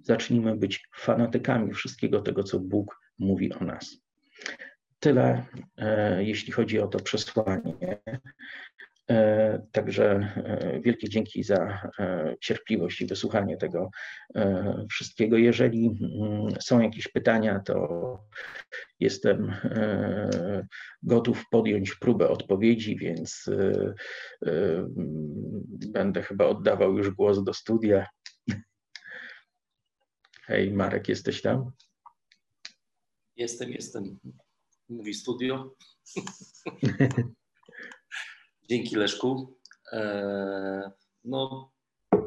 [0.04, 3.98] zacznijmy być fanatykami wszystkiego tego, co Bóg mówi o nas.
[5.00, 5.46] Tyle,
[5.78, 7.98] e, jeśli chodzi o to przesłanie.
[9.12, 11.90] E, także e, wielkie dzięki za
[12.42, 13.90] cierpliwość i wysłuchanie tego
[14.90, 15.38] wszystkiego.
[15.38, 18.18] Jeżeli mm, są jakieś pytania, to
[19.00, 19.56] jestem
[21.04, 23.50] gotów podjąć próbę odpowiedzi, więc
[25.70, 28.06] będę chyba oddawał już głos do studia.
[30.52, 31.72] Hej, Marek, jesteś tam?
[33.36, 34.20] Jestem, jestem.
[34.90, 35.76] Mówi studio.
[38.70, 39.58] Dzięki Leszku.
[39.92, 40.90] Eee,
[41.24, 41.72] no,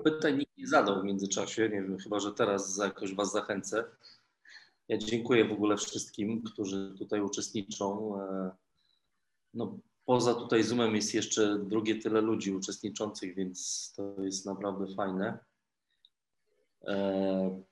[0.05, 3.85] pytań nikt nie zadał w międzyczasie, nie wiem, chyba że teraz jakoś Was zachęcę.
[4.89, 8.18] Ja dziękuję w ogóle wszystkim, którzy tutaj uczestniczą.
[8.20, 8.51] Eee,
[9.55, 15.39] no, poza tutaj Zoomem jest jeszcze drugie tyle ludzi uczestniczących, więc to jest naprawdę fajne.
[16.83, 17.64] Eee,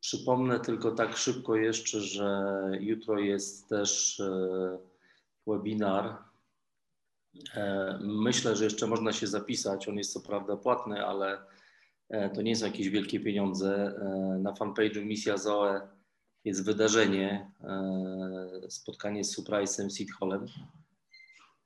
[0.00, 4.78] Przypomnę tylko tak szybko jeszcze, że jutro jest też e,
[5.46, 6.18] webinar.
[7.54, 9.88] E, myślę, że jeszcze można się zapisać.
[9.88, 11.38] On jest co prawda płatny, ale
[12.08, 13.94] e, to nie są jakieś wielkie pieniądze.
[14.38, 15.80] Na fanpage'u Misja Zoe
[16.44, 17.50] jest wydarzenie,
[18.68, 20.46] spotkanie z Surprise'em Seed Hallem.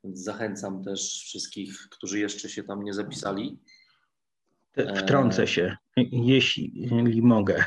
[0.04, 3.58] Zachęcam też wszystkich, którzy jeszcze się tam nie zapisali.
[4.76, 5.76] Wtrącę się,
[6.12, 7.64] jeśli mogę.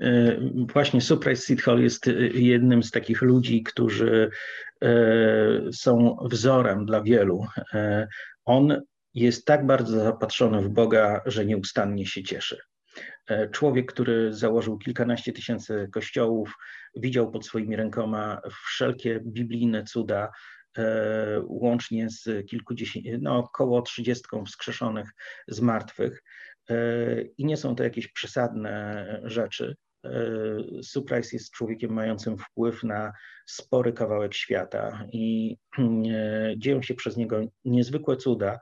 [0.00, 0.36] E,
[0.72, 4.30] właśnie Surprise Hall jest jednym z takich ludzi, którzy
[4.82, 4.88] e,
[5.72, 7.46] są wzorem dla wielu.
[7.74, 8.08] E,
[8.44, 8.82] on
[9.14, 12.58] jest tak bardzo zapatrzony w Boga, że nieustannie się cieszy.
[13.52, 16.54] Człowiek, który założył kilkanaście tysięcy kościołów,
[16.96, 20.30] widział pod swoimi rękoma wszelkie biblijne cuda,
[20.78, 25.10] E, łącznie z kilkudziesięciu, no około trzydziestką wskrzeszonych
[25.48, 26.22] z martwych.
[26.72, 29.76] E, I nie są to jakieś przesadne rzeczy.
[30.04, 30.10] E,
[30.82, 33.12] Surprise jest człowiekiem mającym wpływ na
[33.46, 35.56] spory kawałek świata i
[36.56, 38.58] dzieją się przez niego niezwykłe cuda,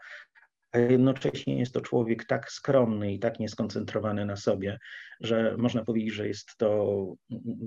[0.72, 4.78] a jednocześnie jest to człowiek tak skromny i tak nieskoncentrowany na sobie,
[5.20, 7.04] że można powiedzieć, że jest to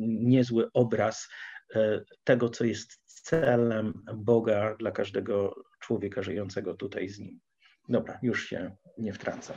[0.05, 1.29] niezły obraz
[2.23, 7.39] tego, co jest celem Boga dla każdego człowieka żyjącego tutaj z Nim.
[7.89, 9.55] Dobra, już się nie wtrącam.